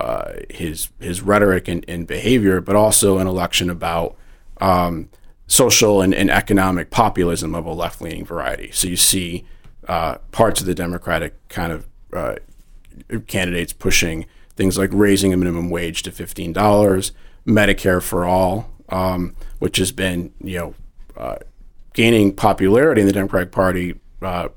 uh, 0.01 0.33
his 0.49 0.89
his 0.99 1.21
rhetoric 1.21 1.67
and, 1.67 1.85
and, 1.87 2.07
behavior, 2.07 2.59
but 2.59 2.75
also 2.75 3.19
an 3.19 3.27
election 3.27 3.69
about 3.69 4.15
um, 4.59 5.09
social 5.45 6.01
and, 6.01 6.13
and, 6.15 6.31
economic 6.31 6.89
populism 6.89 7.53
of 7.53 7.67
a 7.67 7.71
left 7.71 8.01
leaning 8.01 8.25
variety. 8.25 8.71
So 8.71 8.87
you 8.87 8.95
see 8.95 9.45
uh, 9.87 10.15
parts 10.31 10.59
of 10.59 10.65
the 10.65 10.73
Democratic 10.73 11.47
kind 11.49 11.71
of 11.71 11.87
uh, 12.13 12.35
candidates 13.27 13.73
pushing 13.73 14.25
things 14.55 14.75
like 14.75 14.89
raising 14.91 15.33
a 15.33 15.37
minimum 15.37 15.69
wage 15.69 16.01
to 16.03 16.11
fifteen 16.11 16.51
dollars, 16.51 17.11
Medicare 17.45 18.01
for 18.01 18.25
all, 18.25 18.71
um, 18.89 19.35
which 19.59 19.77
has 19.77 19.91
been 19.91 20.33
you 20.43 20.57
know 20.57 20.73
uh, 21.15 21.35
gaining 21.93 22.33
popularity 22.33 23.01
in 23.01 23.07
the 23.07 23.13
Democratic 23.13 23.51
Party 23.51 23.99
uh, 24.23 24.49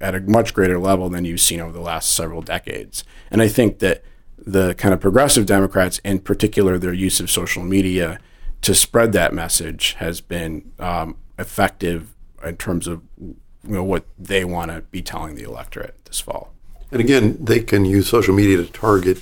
at 0.00 0.14
a 0.14 0.20
much 0.20 0.54
greater 0.54 0.78
level 0.78 1.08
than 1.08 1.24
you've 1.24 1.40
seen 1.40 1.58
over 1.58 1.72
the 1.72 1.80
last 1.80 2.12
several 2.12 2.42
decades. 2.42 3.02
And 3.32 3.42
I 3.42 3.48
think 3.48 3.80
that 3.80 4.04
the 4.46 4.74
kind 4.74 4.92
of 4.92 5.00
progressive 5.00 5.46
Democrats, 5.46 5.98
in 6.04 6.18
particular, 6.18 6.78
their 6.78 6.92
use 6.92 7.20
of 7.20 7.30
social 7.30 7.62
media 7.62 8.18
to 8.62 8.74
spread 8.74 9.12
that 9.12 9.32
message 9.32 9.94
has 9.94 10.20
been 10.20 10.72
um, 10.78 11.16
effective 11.38 12.14
in 12.44 12.56
terms 12.56 12.86
of 12.86 13.02
you 13.18 13.36
know, 13.62 13.84
what 13.84 14.04
they 14.18 14.44
want 14.44 14.70
to 14.70 14.82
be 14.82 15.02
telling 15.02 15.34
the 15.34 15.42
electorate 15.42 16.04
this 16.04 16.20
fall. 16.20 16.52
And 16.90 17.00
again, 17.00 17.36
they 17.40 17.60
can 17.60 17.84
use 17.84 18.08
social 18.08 18.34
media 18.34 18.58
to 18.58 18.66
target 18.66 19.18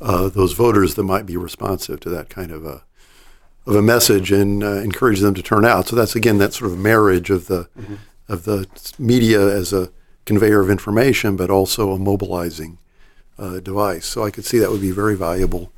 uh, 0.00 0.28
those 0.28 0.52
voters 0.52 0.94
that 0.94 1.04
might 1.04 1.26
be 1.26 1.36
responsive 1.36 2.00
to 2.00 2.08
that 2.10 2.28
kind 2.28 2.50
of 2.50 2.64
a 2.64 2.84
of 3.66 3.74
a 3.74 3.82
message 3.82 4.30
and 4.30 4.62
uh, 4.62 4.72
encourage 4.72 5.20
them 5.20 5.32
to 5.32 5.42
turn 5.42 5.64
out. 5.64 5.88
So 5.88 5.96
that's 5.96 6.14
again 6.14 6.38
that 6.38 6.52
sort 6.52 6.70
of 6.70 6.78
marriage 6.78 7.30
of 7.30 7.46
the 7.46 7.68
mm-hmm. 7.78 7.94
of 8.28 8.44
the 8.44 8.66
media 8.98 9.40
as 9.40 9.72
a 9.72 9.90
conveyor 10.26 10.60
of 10.60 10.70
information, 10.70 11.36
but 11.36 11.50
also 11.50 11.92
a 11.92 11.98
mobilizing 11.98 12.78
uh, 13.38 13.60
device. 13.60 14.06
So 14.06 14.24
I 14.24 14.30
could 14.30 14.44
see 14.44 14.58
that 14.58 14.70
would 14.70 14.80
be 14.80 14.90
very 14.90 15.16
valuable 15.16 15.72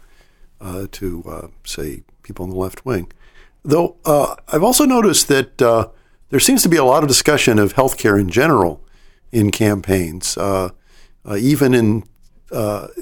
uh, 0.61 0.87
to 0.93 1.25
uh, 1.27 1.49
say 1.65 2.03
people 2.23 2.45
on 2.45 2.51
the 2.51 2.57
left 2.57 2.85
wing. 2.85 3.13
Though 3.65 3.97
uh, 4.05 4.37
I've 4.49 4.63
also 4.63 4.85
noticed 4.85 5.29
that 5.29 5.61
uh, 5.61 5.89
there 6.31 6.41
seems 6.41 6.63
to 6.63 6.69
be 6.69 6.77
a 6.77 6.85
lot 6.85 7.03
of 7.03 7.09
discussion 7.09 7.59
of 7.59 7.75
healthcare 7.75 8.19
in 8.21 8.31
general 8.31 8.83
in 9.33 9.51
campaigns, 9.51 10.39
even 11.37 11.75
in 11.75 12.05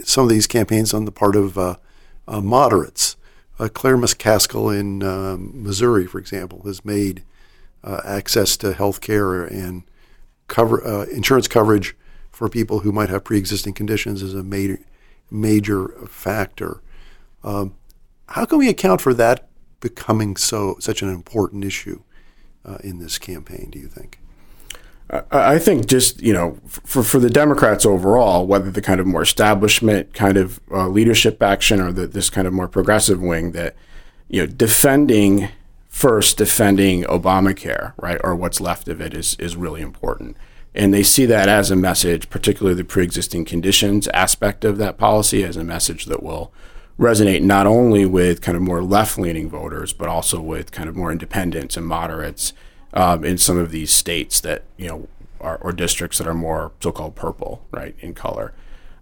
some 0.05 0.25
of 0.25 0.29
these 0.31 0.47
campaigns 0.47 0.95
on 0.95 1.05
the 1.05 1.13
part 1.13 1.37
of 1.37 1.79
moderates 2.27 3.17
Claire 3.59 3.97
McCaskill 3.97 4.79
in 4.79 4.99
Missouri, 5.63 6.07
for 6.07 6.19
example, 6.19 6.63
has 6.65 6.85
made 6.85 7.23
access 7.85 8.57
to 8.57 8.73
health 8.73 9.01
care 9.01 9.45
and 9.45 9.85
cover, 10.49 11.05
insurance 11.05 11.47
coverage 11.47 11.95
for 12.35 12.49
people 12.49 12.81
who 12.81 12.93
might 12.93 13.09
have 13.09 13.25
pre-existing 13.25 13.75
conditions 13.75 14.23
is 14.23 14.35
a 14.35 14.43
major, 14.43 14.81
major 15.31 15.89
factor. 16.09 16.81
Um, 17.43 17.75
how 18.29 18.45
can 18.45 18.59
we 18.59 18.69
account 18.69 19.01
for 19.01 19.15
that 19.15 19.49
becoming 19.81 20.37
so 20.37 20.77
such 20.81 21.03
an 21.03 21.09
important 21.09 21.65
issue 21.65 22.03
uh, 22.65 22.79
in 22.83 22.99
this 22.99 23.19
campaign? 23.19 23.69
Do 23.71 23.79
you 23.79 23.89
think? 23.89 24.19
I 25.31 25.59
think 25.59 25.87
just 25.87 26.23
you 26.23 26.33
know 26.33 26.59
for 26.67 27.03
for 27.03 27.19
the 27.19 27.29
Democrats 27.29 27.85
overall, 27.85 28.47
whether 28.47 28.71
the 28.71 28.81
kind 28.81 29.01
of 29.01 29.07
more 29.07 29.23
establishment 29.23 30.15
kind 30.15 30.39
of 30.39 30.61
uh, 30.71 30.89
leadership 30.89 31.43
action 31.43 31.81
or 31.81 31.93
the, 31.93 32.07
this 32.07 32.31
kind 32.31 32.49
of 32.49 32.55
more 32.55 32.69
progressive 32.69 33.21
wing, 33.21 33.53
that 33.53 33.77
you 34.29 34.41
know 34.41 34.47
defending 34.47 35.51
first 35.89 36.39
defending 36.39 37.05
Obamacare, 37.05 37.93
right, 37.99 38.21
or 38.25 38.35
what's 38.35 38.63
left 38.63 38.89
of 38.89 39.01
it 39.03 39.13
is 39.13 39.37
is 39.39 39.57
really 39.57 39.83
important, 39.83 40.39
and 40.75 40.93
they 40.93 41.03
see 41.03 41.25
that 41.27 41.49
as 41.49 41.71
a 41.71 41.77
message, 41.77 42.29
particularly 42.29 42.75
the 42.75 42.85
pre-existing 42.85 43.45
conditions 43.45 44.09
aspect 44.09 44.65
of 44.65 44.77
that 44.79 44.99
policy, 44.99 45.45
as 45.45 45.57
a 45.57 45.65
message 45.65 46.07
that 46.07 46.23
will 46.23 46.53
resonate 46.99 47.43
not 47.43 47.67
only 47.67 48.05
with 48.05 48.41
kind 48.41 48.57
of 48.57 48.63
more 48.63 48.83
left-leaning 48.83 49.49
voters, 49.49 49.93
but 49.93 50.09
also 50.09 50.41
with 50.41 50.73
kind 50.73 50.89
of 50.89 50.97
more 50.97 51.13
independents 51.13 51.77
and 51.77 51.87
moderates 51.87 52.53
um, 52.93 53.25
in 53.25 53.39
some 53.39 53.59
of 53.59 53.71
these 53.71 53.93
states 53.93 54.41
that 54.41 54.65
you 54.77 54.89
know 54.89 55.09
are, 55.41 55.59
or 55.59 55.73
districts 55.73 56.19
that 56.19 56.27
are 56.27 56.35
more 56.35 56.73
so-called 56.81 57.15
purple, 57.15 57.65
right, 57.71 57.95
in 58.01 58.15
color, 58.15 58.53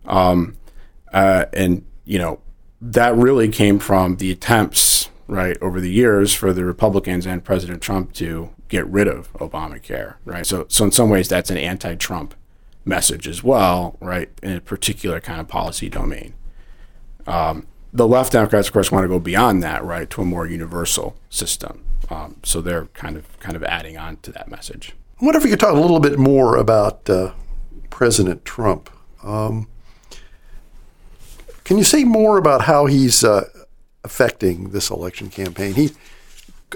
um, 0.04 0.56
uh, 1.12 1.46
and 1.52 1.84
you 2.04 2.18
know 2.18 2.40
that 2.80 3.14
really 3.14 3.48
came 3.48 3.78
from 3.78 4.16
the 4.16 4.30
attempts, 4.30 5.08
right, 5.28 5.56
over 5.62 5.80
the 5.80 5.90
years 5.90 6.34
for 6.34 6.52
the 6.52 6.64
Republicans 6.64 7.26
and 7.26 7.44
President 7.44 7.80
Trump 7.80 8.12
to 8.12 8.50
get 8.72 8.86
rid 8.86 9.06
of 9.06 9.30
Obamacare, 9.34 10.14
right. 10.24 10.46
So, 10.46 10.64
so 10.68 10.84
in 10.84 10.92
some 10.92 11.10
ways, 11.10 11.28
that's 11.28 11.50
an 11.50 11.58
anti-Trump 11.58 12.34
message 12.86 13.28
as 13.28 13.44
well, 13.44 13.98
right, 14.00 14.30
in 14.42 14.56
a 14.56 14.60
particular 14.62 15.20
kind 15.20 15.40
of 15.40 15.46
policy 15.46 15.90
domain. 15.90 16.32
Um, 17.26 17.66
the 17.92 18.08
left 18.08 18.32
Democrats, 18.32 18.68
of 18.68 18.72
course, 18.72 18.90
want 18.90 19.04
to 19.04 19.08
go 19.08 19.18
beyond 19.18 19.62
that, 19.62 19.84
right, 19.84 20.08
to 20.08 20.22
a 20.22 20.24
more 20.24 20.46
universal 20.46 21.14
system. 21.28 21.84
Um, 22.08 22.36
so 22.42 22.62
they're 22.62 22.86
kind 22.86 23.16
of 23.18 23.38
kind 23.40 23.56
of 23.56 23.62
adding 23.62 23.98
on 23.98 24.16
to 24.22 24.32
that 24.32 24.48
message. 24.48 24.94
I 25.20 25.24
wonder 25.24 25.38
if 25.38 25.44
you 25.44 25.50
could 25.50 25.60
talk 25.60 25.74
a 25.74 25.78
little 25.78 26.00
bit 26.00 26.18
more 26.18 26.56
about 26.56 27.08
uh, 27.10 27.32
President 27.90 28.44
Trump. 28.46 28.88
Um, 29.22 29.68
can 31.64 31.76
you 31.76 31.84
say 31.84 32.04
more 32.04 32.38
about 32.38 32.62
how 32.62 32.86
he's 32.86 33.22
uh, 33.22 33.44
affecting 34.02 34.70
this 34.70 34.90
election 34.90 35.28
campaign? 35.28 35.74
He 35.74 35.90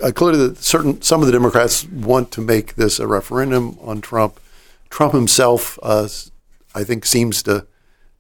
uh, 0.02 0.12
clearly, 0.12 0.48
that 0.48 0.58
certain 0.58 1.02
some 1.02 1.20
of 1.20 1.26
the 1.26 1.32
Democrats 1.32 1.84
want 1.86 2.30
to 2.32 2.40
make 2.40 2.74
this 2.74 2.98
a 2.98 3.06
referendum 3.06 3.78
on 3.80 4.00
Trump. 4.00 4.40
Trump 4.90 5.12
himself, 5.12 5.78
uh, 5.82 6.08
I 6.74 6.84
think, 6.84 7.04
seems 7.04 7.42
to 7.44 7.66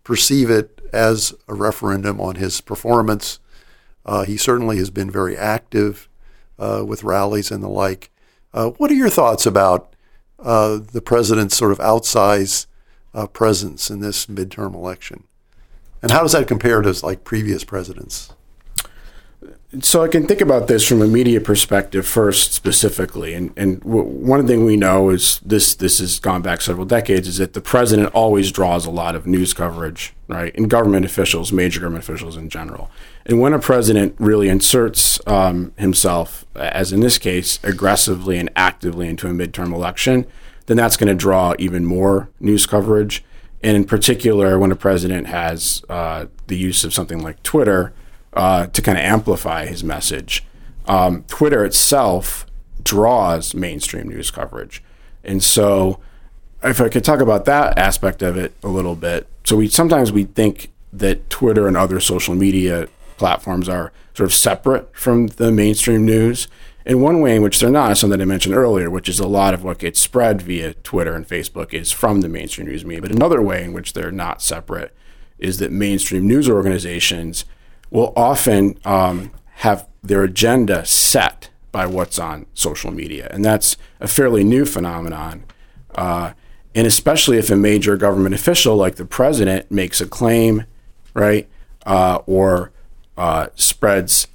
perceive 0.04 0.50
it 0.50 0.80
as 0.92 1.34
a 1.48 1.54
referendum 1.54 2.20
on 2.20 2.36
his 2.36 2.60
performance. 2.60 3.38
Uh, 4.04 4.24
he 4.24 4.36
certainly 4.36 4.78
has 4.78 4.90
been 4.90 5.10
very 5.10 5.36
active 5.36 6.08
uh, 6.58 6.84
with 6.86 7.04
rallies 7.04 7.50
and 7.50 7.62
the 7.62 7.68
like. 7.68 8.10
Uh, 8.54 8.70
what 8.70 8.90
are 8.90 8.94
your 8.94 9.10
thoughts 9.10 9.46
about 9.46 9.94
uh, 10.38 10.78
the 10.92 11.02
president's 11.02 11.56
sort 11.56 11.72
of 11.72 11.78
outsized 11.78 12.66
presence 13.32 13.90
in 13.90 14.00
this 14.00 14.26
midterm 14.26 14.74
election? 14.74 15.24
And 16.02 16.12
how 16.12 16.22
does 16.22 16.32
that 16.32 16.46
compare 16.46 16.82
to 16.82 17.04
like 17.04 17.24
previous 17.24 17.64
presidents? 17.64 18.32
So 19.80 20.04
I 20.04 20.08
can 20.08 20.28
think 20.28 20.40
about 20.40 20.68
this 20.68 20.86
from 20.86 21.02
a 21.02 21.08
media 21.08 21.40
perspective 21.40 22.06
first, 22.06 22.52
specifically, 22.52 23.34
and 23.34 23.52
and 23.56 23.80
w- 23.80 24.04
one 24.04 24.46
thing 24.46 24.64
we 24.64 24.76
know 24.76 25.10
is 25.10 25.40
this 25.44 25.74
this 25.74 25.98
has 25.98 26.20
gone 26.20 26.40
back 26.40 26.60
several 26.60 26.86
decades 26.86 27.26
is 27.26 27.38
that 27.38 27.52
the 27.52 27.60
president 27.60 28.14
always 28.14 28.52
draws 28.52 28.86
a 28.86 28.92
lot 28.92 29.16
of 29.16 29.26
news 29.26 29.52
coverage, 29.52 30.14
right, 30.28 30.54
and 30.56 30.70
government 30.70 31.04
officials, 31.04 31.50
major 31.50 31.80
government 31.80 32.04
officials 32.04 32.36
in 32.36 32.48
general. 32.48 32.92
And 33.26 33.40
when 33.40 33.52
a 33.52 33.58
president 33.58 34.14
really 34.18 34.48
inserts 34.48 35.18
um, 35.26 35.72
himself, 35.76 36.44
as 36.54 36.92
in 36.92 37.00
this 37.00 37.18
case, 37.18 37.58
aggressively 37.64 38.38
and 38.38 38.48
actively 38.54 39.08
into 39.08 39.26
a 39.26 39.32
midterm 39.32 39.74
election, 39.74 40.26
then 40.66 40.76
that's 40.76 40.96
going 40.96 41.08
to 41.08 41.14
draw 41.14 41.54
even 41.58 41.84
more 41.84 42.28
news 42.38 42.66
coverage. 42.66 43.24
And 43.64 43.76
in 43.76 43.84
particular, 43.84 44.60
when 44.60 44.70
a 44.70 44.76
president 44.76 45.26
has 45.26 45.82
uh, 45.88 46.26
the 46.46 46.56
use 46.56 46.84
of 46.84 46.94
something 46.94 47.20
like 47.20 47.42
Twitter 47.42 47.92
uh, 48.36 48.66
to 48.66 48.82
kind 48.82 48.98
of 48.98 49.04
amplify 49.04 49.66
his 49.66 49.82
message, 49.82 50.44
um, 50.86 51.24
Twitter 51.24 51.64
itself 51.64 52.46
draws 52.82 53.54
mainstream 53.54 54.08
news 54.08 54.30
coverage. 54.30 54.82
And 55.24 55.42
so, 55.42 55.98
if 56.62 56.80
I 56.80 56.88
could 56.88 57.04
talk 57.04 57.20
about 57.20 57.44
that 57.46 57.78
aspect 57.78 58.22
of 58.22 58.36
it 58.36 58.54
a 58.62 58.68
little 58.68 58.94
bit, 58.94 59.26
so 59.44 59.56
we 59.56 59.68
sometimes 59.68 60.12
we 60.12 60.24
think 60.24 60.72
that 60.92 61.28
Twitter 61.30 61.66
and 61.66 61.76
other 61.76 62.00
social 62.00 62.34
media 62.34 62.88
platforms 63.16 63.68
are 63.68 63.92
sort 64.14 64.28
of 64.28 64.34
separate 64.34 64.94
from 64.96 65.28
the 65.28 65.50
mainstream 65.50 66.04
news. 66.04 66.48
In 66.84 67.00
one 67.00 67.20
way 67.20 67.34
in 67.34 67.42
which 67.42 67.58
they're 67.58 67.70
not 67.70 67.90
is 67.92 67.98
something 67.98 68.20
I 68.20 68.24
mentioned 68.24 68.54
earlier, 68.54 68.88
which 68.88 69.08
is 69.08 69.18
a 69.18 69.26
lot 69.26 69.54
of 69.54 69.64
what 69.64 69.78
gets 69.78 70.00
spread 70.00 70.40
via 70.40 70.74
Twitter 70.74 71.14
and 71.14 71.26
Facebook 71.26 71.74
is 71.74 71.90
from 71.90 72.20
the 72.20 72.28
mainstream 72.28 72.68
news 72.68 72.84
media. 72.84 73.02
But 73.02 73.10
another 73.10 73.42
way 73.42 73.64
in 73.64 73.72
which 73.72 73.92
they're 73.92 74.12
not 74.12 74.40
separate 74.40 74.94
is 75.38 75.58
that 75.58 75.72
mainstream 75.72 76.28
news 76.28 76.48
organizations 76.48 77.44
will 77.90 78.12
often 78.16 78.78
um, 78.84 79.30
have 79.56 79.86
their 80.02 80.22
agenda 80.24 80.84
set 80.84 81.50
by 81.72 81.86
what's 81.86 82.18
on 82.18 82.46
social 82.54 82.90
media. 82.90 83.28
And 83.30 83.44
that's 83.44 83.76
a 84.00 84.08
fairly 84.08 84.44
new 84.44 84.64
phenomenon. 84.64 85.44
Uh, 85.94 86.32
and 86.74 86.86
especially 86.86 87.38
if 87.38 87.50
a 87.50 87.56
major 87.56 87.96
government 87.96 88.34
official 88.34 88.76
like 88.76 88.96
the 88.96 89.04
president 89.04 89.70
makes 89.70 90.00
a 90.00 90.06
claim, 90.06 90.64
right, 91.14 91.48
uh, 91.86 92.20
or 92.26 92.70
uh, 93.16 93.48
spreads 93.54 94.26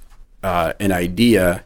uh, 0.42 0.72
an 0.80 0.90
idea 0.90 1.62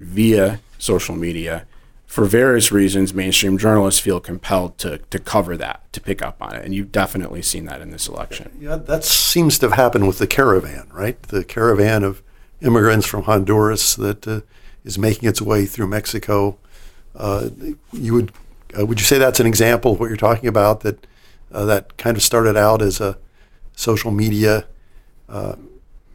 via 0.00 0.60
social 0.78 1.14
media, 1.14 1.66
for 2.08 2.24
various 2.24 2.72
reasons, 2.72 3.12
mainstream 3.12 3.58
journalists 3.58 4.00
feel 4.00 4.18
compelled 4.18 4.78
to, 4.78 4.96
to 5.10 5.18
cover 5.18 5.58
that, 5.58 5.92
to 5.92 6.00
pick 6.00 6.22
up 6.22 6.38
on 6.40 6.54
it. 6.54 6.64
And 6.64 6.74
you've 6.74 6.90
definitely 6.90 7.42
seen 7.42 7.66
that 7.66 7.82
in 7.82 7.90
this 7.90 8.08
election. 8.08 8.56
Yeah, 8.58 8.76
that 8.76 9.04
seems 9.04 9.58
to 9.58 9.68
have 9.68 9.76
happened 9.76 10.08
with 10.08 10.16
the 10.16 10.26
caravan, 10.26 10.88
right? 10.90 11.22
The 11.24 11.44
caravan 11.44 12.02
of 12.04 12.22
immigrants 12.62 13.06
from 13.06 13.24
Honduras 13.24 13.94
that 13.96 14.26
uh, 14.26 14.40
is 14.84 14.98
making 14.98 15.28
its 15.28 15.42
way 15.42 15.66
through 15.66 15.88
Mexico. 15.88 16.56
Uh, 17.14 17.50
you 17.92 18.14
would 18.14 18.32
uh, 18.76 18.86
would 18.86 19.00
you 19.00 19.04
say 19.04 19.18
that's 19.18 19.40
an 19.40 19.46
example 19.46 19.92
of 19.92 20.00
what 20.00 20.08
you're 20.08 20.16
talking 20.16 20.48
about? 20.48 20.80
That 20.80 21.06
uh, 21.52 21.66
that 21.66 21.98
kind 21.98 22.16
of 22.16 22.22
started 22.22 22.56
out 22.56 22.80
as 22.80 23.02
a 23.02 23.18
social 23.76 24.10
media 24.10 24.66
uh, 25.28 25.56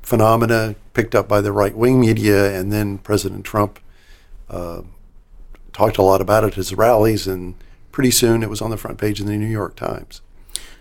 phenomena 0.02 0.74
picked 0.94 1.14
up 1.14 1.28
by 1.28 1.40
the 1.40 1.52
right 1.52 1.76
wing 1.76 2.00
media, 2.00 2.52
and 2.60 2.72
then 2.72 2.98
President 2.98 3.46
Trump 3.46 3.80
uh, 4.50 4.82
talked 5.74 5.98
a 5.98 6.04
lot 6.04 6.22
about 6.22 6.44
it 6.44 6.48
at 6.48 6.54
his 6.54 6.74
rallies, 6.74 7.28
and 7.28 7.56
pretty 7.92 8.12
soon 8.12 8.44
it 8.44 8.50
was 8.50 8.62
on 8.62 8.70
the 8.70 8.78
front 8.78 8.98
page 8.98 9.20
of 9.20 9.28
the 9.28 9.36
New 9.36 9.48
York 9.48 9.76
Times. 9.76 10.22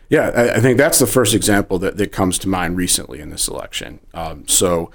Yeah, 0.09 0.31
I, 0.35 0.57
I 0.57 0.61
think 0.61 0.77
that's 0.77 0.99
the 0.99 1.07
first 1.07 1.35
example 1.35 1.79
that, 1.79 1.97
that 1.97 2.13
comes 2.13 2.39
to 2.41 2.49
mind 2.49 2.77
recently 2.77 3.21
in 3.21 3.31
this 3.31 3.49
election. 3.49 3.99
Um, 4.13 4.47
so, 4.47 4.91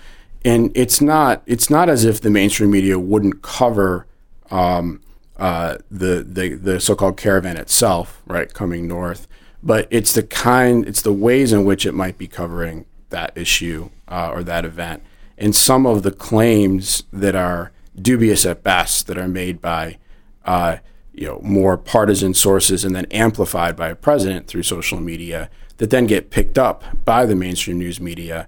and 0.45 0.71
it's 0.75 1.01
not 1.01 1.41
it's 1.47 1.69
not 1.69 1.89
as 1.89 2.05
if 2.05 2.21
the 2.21 2.29
mainstream 2.29 2.69
media 2.69 2.99
wouldn't 2.99 3.41
cover 3.41 4.05
um, 4.51 5.01
uh, 5.37 5.77
the 5.89 6.23
the 6.23 6.53
the 6.53 6.79
so-called 6.79 7.17
caravan 7.17 7.57
itself, 7.57 8.21
right, 8.27 8.53
coming 8.53 8.87
north, 8.87 9.27
but 9.63 9.87
it's 9.89 10.13
the 10.13 10.23
kind 10.23 10.87
it's 10.87 11.01
the 11.01 11.13
ways 11.13 11.51
in 11.51 11.65
which 11.65 11.85
it 11.85 11.93
might 11.93 12.19
be 12.19 12.27
covering 12.27 12.85
that 13.09 13.35
issue 13.35 13.89
uh, 14.07 14.29
or 14.31 14.43
that 14.43 14.65
event, 14.65 15.01
and 15.37 15.55
some 15.55 15.87
of 15.87 16.03
the 16.03 16.11
claims 16.11 17.03
that 17.11 17.35
are 17.35 17.71
dubious 18.01 18.45
at 18.45 18.63
best 18.63 19.07
that 19.07 19.17
are 19.17 19.27
made 19.27 19.61
by 19.61 19.97
uh, 20.45 20.77
you 21.13 21.27
know 21.27 21.39
more 21.43 21.77
partisan 21.77 22.33
sources 22.33 22.85
and 22.85 22.95
then 22.95 23.05
amplified 23.05 23.75
by 23.75 23.89
a 23.89 23.95
president 23.95 24.47
through 24.47 24.63
social 24.63 24.99
media 24.99 25.49
that 25.77 25.89
then 25.89 26.05
get 26.05 26.29
picked 26.29 26.57
up 26.57 26.83
by 27.05 27.25
the 27.25 27.35
mainstream 27.35 27.79
news 27.79 27.99
media 27.99 28.47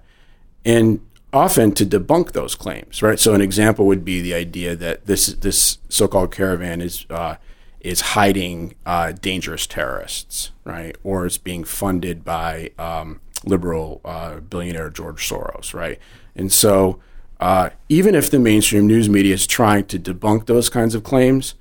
and 0.63 1.01
often 1.33 1.71
to 1.71 1.85
debunk 1.85 2.31
those 2.31 2.55
claims 2.55 3.01
right? 3.01 3.19
So 3.19 3.33
an 3.33 3.41
example 3.41 3.85
would 3.88 4.05
be 4.05 4.21
the 4.21 4.33
idea 4.33 4.75
that 4.75 5.07
this 5.07 5.27
this 5.27 5.79
so-called 5.89 6.31
caravan 6.31 6.81
is 6.81 7.05
uh, 7.09 7.35
is 7.79 8.01
hiding 8.01 8.75
uh, 8.85 9.13
dangerous 9.13 9.65
terrorists 9.65 10.51
right? 10.63 10.95
Or 11.03 11.25
is 11.25 11.38
being 11.38 11.63
funded 11.63 12.23
by 12.23 12.71
um, 12.77 13.19
liberal 13.45 14.01
uh, 14.05 14.41
billionaire 14.41 14.91
George 14.91 15.27
Soros 15.27 15.73
right? 15.73 15.99
And 16.35 16.51
so 16.51 16.99
uh, 17.39 17.69
even 17.88 18.15
if 18.15 18.30
the 18.30 18.39
mainstream 18.39 18.88
news 18.88 19.10
media 19.10 19.34
is 19.34 19.47
trying 19.47 19.86
to 19.86 19.99
debunk 19.99 20.45
those 20.45 20.69
kinds 20.69 20.93
of 20.93 21.04
claims, 21.04 21.56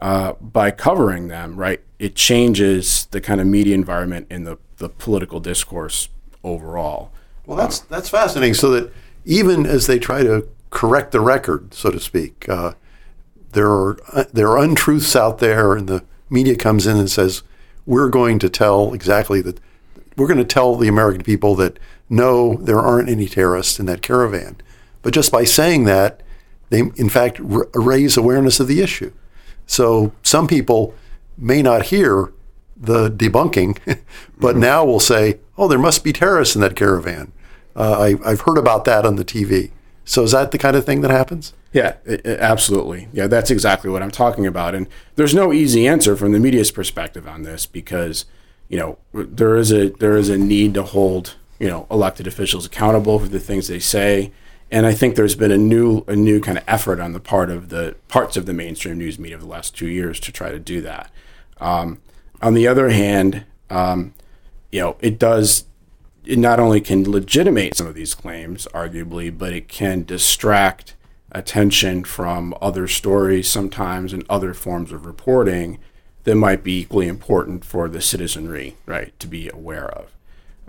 uh, 0.00 0.32
by 0.40 0.70
covering 0.70 1.28
them, 1.28 1.56
right, 1.56 1.80
it 1.98 2.14
changes 2.14 3.06
the 3.12 3.20
kind 3.20 3.40
of 3.40 3.46
media 3.46 3.74
environment 3.74 4.26
in 4.28 4.44
the, 4.44 4.58
the 4.78 4.88
political 4.88 5.40
discourse 5.40 6.08
overall. 6.42 7.12
Well, 7.46 7.56
that's 7.56 7.80
that's 7.80 8.08
fascinating. 8.08 8.54
So 8.54 8.70
that 8.70 8.92
even 9.24 9.66
as 9.66 9.86
they 9.86 9.98
try 9.98 10.22
to 10.22 10.48
correct 10.70 11.12
the 11.12 11.20
record, 11.20 11.74
so 11.74 11.90
to 11.90 12.00
speak, 12.00 12.48
uh, 12.48 12.72
there 13.52 13.70
are 13.70 13.98
uh, 14.12 14.24
there 14.32 14.48
are 14.48 14.58
untruths 14.58 15.14
out 15.16 15.38
there, 15.38 15.74
and 15.74 15.88
the 15.88 16.04
media 16.30 16.56
comes 16.56 16.86
in 16.86 16.96
and 16.96 17.10
says, 17.10 17.42
"We're 17.86 18.08
going 18.08 18.38
to 18.40 18.48
tell 18.48 18.92
exactly 18.94 19.40
that. 19.42 19.60
We're 20.16 20.28
going 20.28 20.38
to 20.38 20.44
tell 20.44 20.76
the 20.76 20.88
American 20.88 21.22
people 21.22 21.54
that 21.56 21.78
no, 22.08 22.56
there 22.56 22.80
aren't 22.80 23.08
any 23.08 23.26
terrorists 23.26 23.78
in 23.78 23.86
that 23.86 24.02
caravan." 24.02 24.56
But 25.02 25.14
just 25.14 25.32
by 25.32 25.44
saying 25.44 25.84
that, 25.84 26.22
they 26.70 26.80
in 26.96 27.08
fact 27.08 27.40
r- 27.40 27.68
raise 27.74 28.16
awareness 28.16 28.60
of 28.60 28.68
the 28.68 28.80
issue. 28.80 29.12
So 29.66 30.12
some 30.22 30.46
people 30.46 30.94
may 31.36 31.62
not 31.62 31.86
hear 31.86 32.32
the 32.76 33.10
debunking, 33.10 33.78
but 34.38 34.52
mm-hmm. 34.52 34.60
now 34.60 34.84
will 34.84 35.00
say, 35.00 35.38
"Oh, 35.58 35.68
there 35.68 35.78
must 35.78 36.02
be 36.02 36.12
terrorists 36.12 36.54
in 36.54 36.62
that 36.62 36.76
caravan." 36.76 37.32
Uh, 37.76 38.16
I, 38.24 38.30
I've 38.30 38.42
heard 38.42 38.58
about 38.58 38.84
that 38.84 39.04
on 39.04 39.16
the 39.16 39.24
TV. 39.24 39.70
So 40.04 40.24
is 40.24 40.32
that 40.32 40.50
the 40.50 40.58
kind 40.58 40.76
of 40.76 40.84
thing 40.84 41.00
that 41.02 41.10
happens? 41.10 41.54
Yeah, 41.72 41.94
absolutely. 42.24 43.08
Yeah, 43.12 43.28
that's 43.28 43.50
exactly 43.50 43.88
what 43.88 44.02
I'm 44.02 44.10
talking 44.10 44.46
about. 44.46 44.74
And 44.74 44.88
there's 45.16 45.34
no 45.34 45.52
easy 45.52 45.86
answer 45.86 46.16
from 46.16 46.32
the 46.32 46.40
media's 46.40 46.70
perspective 46.70 47.26
on 47.26 47.44
this 47.44 47.64
because, 47.64 48.26
you 48.68 48.78
know, 48.78 48.98
there 49.14 49.56
is 49.56 49.72
a 49.72 49.88
there 49.90 50.16
is 50.16 50.28
a 50.28 50.36
need 50.36 50.74
to 50.74 50.82
hold, 50.82 51.36
you 51.58 51.68
know, 51.68 51.86
elected 51.90 52.26
officials 52.26 52.66
accountable 52.66 53.18
for 53.18 53.28
the 53.28 53.40
things 53.40 53.68
they 53.68 53.78
say 53.78 54.32
and 54.72 54.86
I 54.86 54.94
think 54.94 55.16
there's 55.16 55.36
been 55.36 55.52
a 55.52 55.58
new 55.58 56.02
a 56.08 56.16
new 56.16 56.40
kind 56.40 56.56
of 56.56 56.64
effort 56.66 56.98
on 56.98 57.12
the 57.12 57.20
part 57.20 57.50
of 57.50 57.68
the 57.68 57.94
parts 58.08 58.38
of 58.38 58.46
the 58.46 58.54
mainstream 58.54 58.98
news 58.98 59.18
media 59.18 59.36
of 59.36 59.42
the 59.42 59.46
last 59.46 59.76
two 59.76 59.86
years 59.86 60.18
to 60.20 60.32
try 60.32 60.50
to 60.50 60.58
do 60.58 60.80
that. 60.80 61.12
Um, 61.60 62.00
on 62.40 62.54
the 62.54 62.66
other 62.66 62.88
hand, 62.88 63.44
um, 63.68 64.14
you 64.72 64.80
know, 64.80 64.96
it 65.00 65.18
does 65.18 65.66
it 66.24 66.38
not 66.38 66.58
only 66.58 66.80
can 66.80 67.08
legitimate 67.08 67.76
some 67.76 67.86
of 67.86 67.94
these 67.94 68.14
claims, 68.14 68.66
arguably, 68.72 69.36
but 69.36 69.52
it 69.52 69.68
can 69.68 70.04
distract 70.04 70.94
attention 71.32 72.04
from 72.04 72.54
other 72.62 72.88
stories 72.88 73.48
sometimes 73.48 74.12
and 74.12 74.24
other 74.30 74.54
forms 74.54 74.90
of 74.90 75.04
reporting 75.04 75.78
that 76.24 76.36
might 76.36 76.64
be 76.64 76.80
equally 76.80 77.08
important 77.08 77.64
for 77.64 77.88
the 77.88 78.00
citizenry, 78.00 78.76
right, 78.86 79.18
to 79.18 79.26
be 79.26 79.50
aware 79.50 79.88
of. 79.90 80.12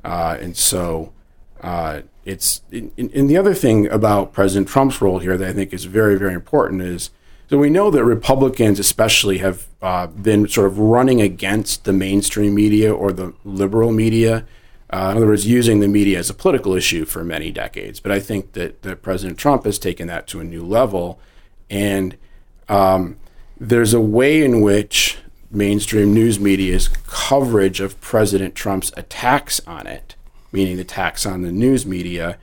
Uh, 0.04 0.38
and 0.42 0.58
so 0.58 1.14
uh, 1.62 2.02
it's 2.26 2.62
and 2.72 3.30
the 3.30 3.38
other 3.38 3.54
thing 3.54 3.88
about 3.90 4.34
President 4.34 4.68
Trump's 4.68 5.02
role 5.02 5.20
here 5.20 5.38
that 5.38 5.50
I 5.50 5.54
think 5.54 5.74
is 5.74 5.86
very 5.86 6.18
very 6.18 6.34
important 6.34 6.82
is 6.82 7.10
so 7.50 7.58
we 7.58 7.70
know 7.70 7.92
that 7.92 8.04
Republicans 8.04 8.80
especially 8.80 9.40
have 9.40 9.68
uh, 9.82 10.08
been 10.08 10.48
sort 10.48 10.68
of 10.68 10.80
running 10.80 11.22
against 11.22 11.84
the 11.84 11.94
mainstream 11.94 12.56
media 12.56 12.94
or 12.94 13.12
the 13.12 13.34
liberal 13.44 13.92
media. 13.92 14.46
Uh, 14.90 15.10
in 15.12 15.18
other 15.18 15.28
words, 15.28 15.46
using 15.46 15.80
the 15.80 15.88
media 15.88 16.20
as 16.20 16.30
a 16.30 16.34
political 16.34 16.74
issue 16.74 17.04
for 17.04 17.24
many 17.24 17.52
decades. 17.52 18.00
But 18.00 18.12
I 18.12 18.20
think 18.20 18.54
that, 18.54 18.82
that 18.84 19.02
President 19.02 19.38
Trump 19.38 19.66
has 19.66 19.78
taken 19.78 20.08
that 20.08 20.26
to 20.28 20.40
a 20.40 20.44
new 20.44 20.64
level. 20.64 21.20
And 21.70 22.18
um, 22.70 23.18
there's 23.60 23.94
a 23.94 24.02
way 24.02 24.44
in 24.44 24.62
which 24.62 25.18
mainstream 25.52 26.14
news 26.14 26.40
media's 26.40 26.88
coverage 26.88 27.80
of 27.82 28.00
President 28.02 28.56
Trump's 28.56 28.92
attacks 28.98 29.60
on 29.68 29.86
it 29.86 30.16
meaning 30.54 30.78
the 30.78 30.86
tax 30.86 31.26
on 31.26 31.42
the 31.42 31.52
news 31.52 31.86
media, 31.86 32.38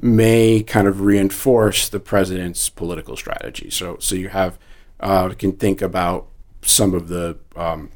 may 0.00 0.62
kind 0.62 0.86
of 0.86 1.00
reinforce 1.00 1.88
the 1.88 2.00
president's 2.00 2.68
political 2.68 3.16
strategy. 3.16 3.70
So, 3.70 3.96
so 4.00 4.14
you 4.14 4.28
have 4.28 4.58
uh, 5.00 5.30
can 5.30 5.52
think 5.52 5.80
about 5.80 6.26
some 6.62 6.94
of 6.94 7.08
the 7.08 7.38
um, 7.56 7.90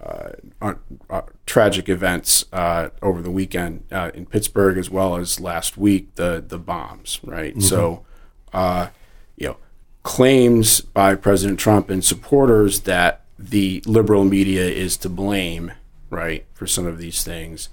uh, 0.00 0.74
uh, 1.10 1.22
tragic 1.46 1.88
events 1.88 2.44
uh, 2.52 2.88
over 3.02 3.20
the 3.20 3.30
weekend 3.30 3.84
uh, 3.90 4.10
in 4.14 4.26
Pittsburgh, 4.26 4.78
as 4.78 4.90
well 4.90 5.16
as 5.16 5.40
last 5.40 5.76
week 5.76 6.14
the 6.16 6.42
the 6.46 6.58
bombs. 6.58 7.20
Right. 7.22 7.52
Mm-hmm. 7.52 7.60
So, 7.60 8.04
uh, 8.52 8.88
you 9.36 9.48
know, 9.48 9.56
claims 10.02 10.80
by 10.80 11.14
President 11.14 11.58
Trump 11.58 11.90
and 11.90 12.04
supporters 12.04 12.80
that 12.80 13.24
the 13.38 13.82
liberal 13.86 14.24
media 14.24 14.64
is 14.64 14.96
to 14.98 15.08
blame, 15.08 15.72
right, 16.10 16.44
for 16.52 16.66
some 16.66 16.86
of 16.86 16.98
these 16.98 17.24
things. 17.24 17.68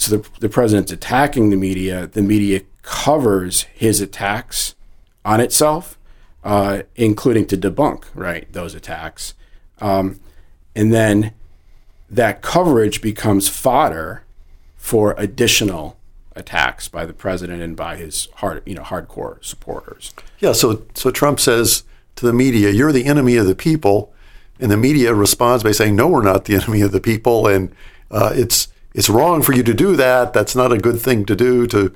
So 0.00 0.16
the, 0.16 0.28
the 0.40 0.48
president's 0.48 0.90
attacking 0.90 1.50
the 1.50 1.56
media. 1.56 2.06
The 2.06 2.22
media 2.22 2.62
covers 2.82 3.62
his 3.74 4.00
attacks 4.00 4.74
on 5.26 5.40
itself, 5.40 5.98
uh, 6.42 6.82
including 6.96 7.46
to 7.48 7.56
debunk 7.56 8.04
right 8.14 8.50
those 8.50 8.74
attacks, 8.74 9.34
um, 9.78 10.18
and 10.74 10.92
then 10.92 11.34
that 12.08 12.40
coverage 12.40 13.02
becomes 13.02 13.48
fodder 13.48 14.24
for 14.76 15.14
additional 15.18 15.98
attacks 16.34 16.88
by 16.88 17.04
the 17.04 17.12
president 17.12 17.60
and 17.60 17.76
by 17.76 17.96
his 17.96 18.26
hard, 18.36 18.62
you 18.64 18.74
know, 18.74 18.82
hardcore 18.82 19.44
supporters. 19.44 20.14
Yeah. 20.38 20.52
So 20.52 20.82
so 20.94 21.10
Trump 21.10 21.40
says 21.40 21.84
to 22.16 22.24
the 22.24 22.32
media, 22.32 22.70
"You're 22.70 22.92
the 22.92 23.04
enemy 23.04 23.36
of 23.36 23.46
the 23.46 23.54
people." 23.54 24.12
and 24.62 24.70
the 24.70 24.76
media 24.76 25.14
responds 25.14 25.62
by 25.64 25.72
saying, 25.72 25.96
"No, 25.96 26.06
we're 26.06 26.22
not 26.22 26.44
the 26.44 26.54
enemy 26.62 26.82
of 26.82 26.92
the 26.92 27.00
people, 27.00 27.46
and 27.46 27.74
uh, 28.10 28.32
it's 28.34 28.68
it's 28.94 29.08
wrong 29.08 29.42
for 29.42 29.52
you 29.52 29.62
to 29.62 29.74
do 29.74 29.96
that. 29.96 30.32
That's 30.32 30.56
not 30.56 30.72
a 30.72 30.78
good 30.78 31.00
thing 31.00 31.24
to 31.26 31.36
do. 31.36 31.66
To 31.68 31.94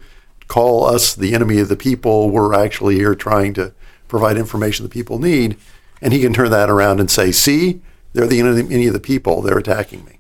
call 0.49 0.85
us 0.85 1.15
the 1.15 1.35
enemy 1.35 1.59
of 1.59 1.69
the 1.69 1.77
people. 1.77 2.31
We're 2.31 2.55
actually 2.55 2.97
here 2.97 3.15
trying 3.15 3.55
to 3.55 3.73
provide 4.09 4.37
information 4.37 4.85
that 4.85 4.91
people 4.93 5.19
need." 5.19 5.57
And 6.03 6.13
he 6.13 6.21
can 6.21 6.35
turn 6.35 6.51
that 6.51 6.71
around 6.71 7.01
and 7.01 7.11
say, 7.11 7.33
"See, 7.33 7.81
they're 8.13 8.27
the 8.27 8.41
enemy 8.41 8.87
of 8.87 8.93
the 8.93 9.01
people. 9.01 9.43
They're 9.43 9.59
attacking 9.59 10.05
me." 10.05 10.19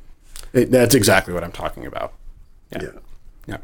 It, 0.53 0.71
that's 0.71 0.95
exactly 0.95 1.35
what 1.35 1.45
I'm 1.45 1.53
talking 1.53 1.85
about. 1.85 2.13
Yeah, 2.73 2.83
Yeah. 2.83 2.89
Yeah. 3.47 3.57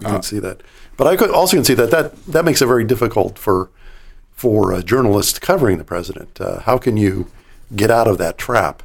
you 0.00 0.06
can 0.06 0.22
see 0.22 0.38
that. 0.38 0.62
But 0.96 1.06
I 1.06 1.16
could 1.16 1.30
also 1.30 1.56
can 1.56 1.64
see 1.64 1.74
that 1.74 1.90
that 1.90 2.24
that 2.26 2.44
makes 2.44 2.62
it 2.62 2.66
very 2.66 2.84
difficult 2.84 3.38
for 3.38 3.70
for 4.32 4.72
uh, 4.74 4.82
journalists 4.82 5.38
covering 5.38 5.78
the 5.78 5.84
president. 5.84 6.40
Uh, 6.40 6.60
how 6.60 6.76
can 6.78 6.96
you 6.96 7.26
get 7.74 7.90
out 7.90 8.08
of 8.08 8.18
that 8.18 8.38
trap? 8.38 8.82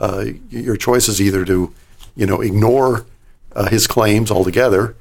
Uh, 0.00 0.24
your 0.50 0.76
choice 0.76 1.08
is 1.08 1.20
either 1.20 1.44
to, 1.44 1.72
you 2.14 2.26
know, 2.26 2.40
ignore 2.40 3.06
uh, 3.54 3.68
his 3.68 3.86
claims 3.86 4.30
altogether 4.30 4.96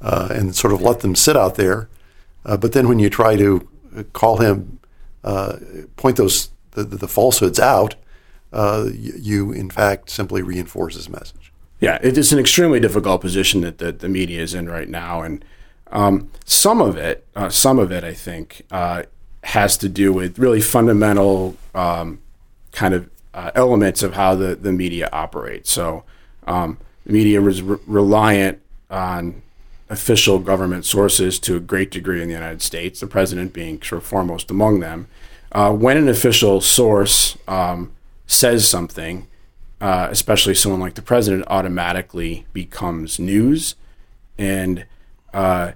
uh, 0.00 0.28
and 0.30 0.54
sort 0.54 0.72
of 0.72 0.80
let 0.80 1.00
them 1.00 1.14
sit 1.14 1.36
out 1.36 1.56
there. 1.56 1.88
Uh, 2.44 2.56
but 2.56 2.72
then 2.72 2.88
when 2.88 2.98
you 2.98 3.08
try 3.08 3.36
to 3.36 3.66
uh, 3.96 4.02
call 4.12 4.38
him, 4.38 4.78
uh, 5.22 5.56
point 5.96 6.16
those 6.16 6.50
the, 6.72 6.84
the 6.84 7.08
falsehoods 7.08 7.58
out, 7.58 7.94
uh, 8.52 8.88
you 8.92 9.52
in 9.52 9.70
fact 9.70 10.10
simply 10.10 10.42
reinforce 10.42 10.94
his 10.94 11.08
message. 11.08 11.52
Yeah, 11.80 11.98
it 12.02 12.16
is 12.16 12.32
an 12.32 12.38
extremely 12.38 12.80
difficult 12.80 13.20
position 13.20 13.60
that 13.62 13.78
the, 13.78 13.92
the 13.92 14.08
media 14.08 14.40
is 14.42 14.54
in 14.54 14.68
right 14.68 14.88
now, 14.88 15.22
and 15.22 15.44
um, 15.90 16.30
some 16.44 16.80
of 16.80 16.96
it, 16.96 17.26
some 17.50 17.78
of 17.78 17.92
it, 17.92 18.04
I 18.04 18.14
think, 18.14 18.62
has 19.44 19.76
to 19.78 19.88
do 19.88 20.12
with 20.12 20.38
really 20.38 20.60
fundamental 20.60 21.56
um, 21.74 22.20
kind 22.72 22.94
of 22.94 23.10
uh, 23.34 23.50
elements 23.54 24.02
of 24.02 24.14
how 24.14 24.34
the, 24.34 24.54
the 24.54 24.72
media 24.72 25.08
operates. 25.12 25.70
So, 25.70 26.04
um, 26.46 26.78
the 27.06 27.12
media 27.12 27.40
was 27.40 27.62
re- 27.62 27.78
reliant 27.86 28.60
on 28.90 29.42
official 29.90 30.38
government 30.38 30.84
sources 30.84 31.38
to 31.38 31.56
a 31.56 31.60
great 31.60 31.90
degree 31.90 32.22
in 32.22 32.28
the 32.28 32.34
United 32.34 32.62
States, 32.62 33.00
the 33.00 33.06
president 33.06 33.52
being 33.52 33.80
sort 33.82 34.02
of 34.02 34.06
foremost 34.06 34.50
among 34.50 34.80
them. 34.80 35.06
Uh, 35.52 35.72
when 35.72 35.96
an 35.96 36.08
official 36.08 36.60
source 36.60 37.36
um, 37.46 37.92
says 38.26 38.68
something, 38.68 39.26
uh, 39.80 40.08
especially 40.10 40.54
someone 40.54 40.80
like 40.80 40.94
the 40.94 41.02
president, 41.02 41.44
automatically 41.48 42.46
becomes 42.52 43.18
news. 43.18 43.74
And 44.38 44.86
uh, 45.32 45.72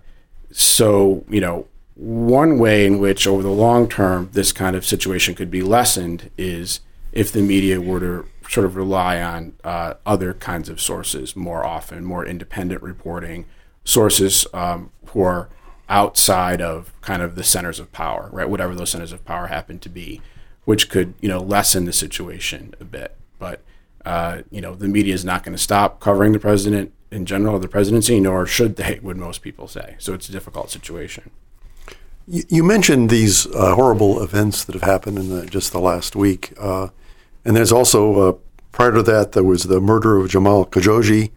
so, 0.50 1.24
you 1.28 1.40
know, 1.40 1.66
one 1.94 2.59
way 2.59 2.87
in 2.87 2.98
which, 2.98 3.26
over 3.26 3.42
the 3.42 3.50
long 3.50 3.88
term, 3.88 4.31
this 4.33 4.52
kind 4.52 4.74
of 4.76 4.87
situation 4.87 5.35
could 5.35 5.50
be 5.50 5.62
lessened 5.62 6.31
is 6.38 6.81
if 7.12 7.31
the 7.33 7.42
media 7.42 7.81
were 7.81 8.00
to 8.00 8.24
sort 8.48 8.64
of 8.64 8.76
rely 8.76 9.20
on 9.20 9.54
uh, 9.64 9.94
other 10.06 10.34
kinds 10.34 10.68
of 10.68 10.80
sources 10.80 11.37
more 11.37 11.64
often, 11.64 12.04
more 12.04 12.24
independent 12.24 12.82
reporting, 12.82 13.44
sources 13.84 14.46
um, 14.54 14.90
who 15.08 15.22
are 15.22 15.48
outside 15.88 16.61
of 16.61 16.92
kind 17.00 17.22
of 17.22 17.34
the 17.34 17.44
centers 17.44 17.80
of 17.80 17.92
power, 17.92 18.28
right? 18.32 18.48
Whatever 18.48 18.74
those 18.74 18.90
centers 18.90 19.12
of 19.12 19.24
power 19.24 19.46
happen 19.46 19.78
to 19.80 19.88
be, 19.88 20.20
which 20.64 20.88
could, 20.90 21.14
you 21.20 21.28
know, 21.28 21.40
lessen 21.40 21.84
the 21.84 21.92
situation 21.92 22.74
a 22.80 22.84
bit. 22.84 23.16
But 23.38 23.62
uh, 24.04 24.42
you 24.50 24.61
know, 24.61 24.74
the 24.74 24.88
media 24.88 25.12
is 25.12 25.24
not 25.24 25.42
going 25.42 25.56
to 25.56 25.62
stop 25.62 26.00
covering 26.00 26.32
the 26.32 26.38
president 26.38 26.92
in 27.11 27.26
general, 27.26 27.58
the 27.58 27.68
presidency, 27.68 28.20
nor 28.20 28.46
should 28.46 28.76
they, 28.76 28.98
would 29.02 29.16
most 29.16 29.42
people 29.42 29.68
say. 29.68 29.96
So 29.98 30.14
it's 30.14 30.28
a 30.28 30.32
difficult 30.32 30.70
situation. 30.70 31.30
You, 32.26 32.62
mentioned 32.62 33.08
these 33.08 33.46
uh, 33.46 33.74
horrible 33.74 34.22
events 34.22 34.62
that 34.64 34.74
have 34.74 34.82
happened 34.82 35.16
in 35.18 35.30
the, 35.30 35.46
just 35.46 35.72
the 35.72 35.80
last 35.80 36.14
week, 36.14 36.52
uh, 36.58 36.88
and 37.48 37.56
there's 37.56 37.72
also 37.72 38.28
uh, 38.28 38.32
prior 38.72 38.92
to 38.92 39.02
that 39.04 39.32
there 39.32 39.42
was 39.42 39.62
the 39.62 39.80
murder 39.80 40.18
of 40.18 40.28
Jamal 40.28 40.66
Khashoggi 40.66 41.30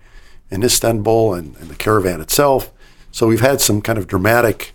in 0.49 0.61
Istanbul 0.61 1.33
and, 1.33 1.55
and 1.55 1.69
the 1.69 1.75
caravan 1.75 2.19
itself. 2.19 2.69
So 3.13 3.27
we've 3.27 3.39
had 3.39 3.61
some 3.61 3.81
kind 3.81 3.97
of 3.97 4.07
dramatic 4.07 4.73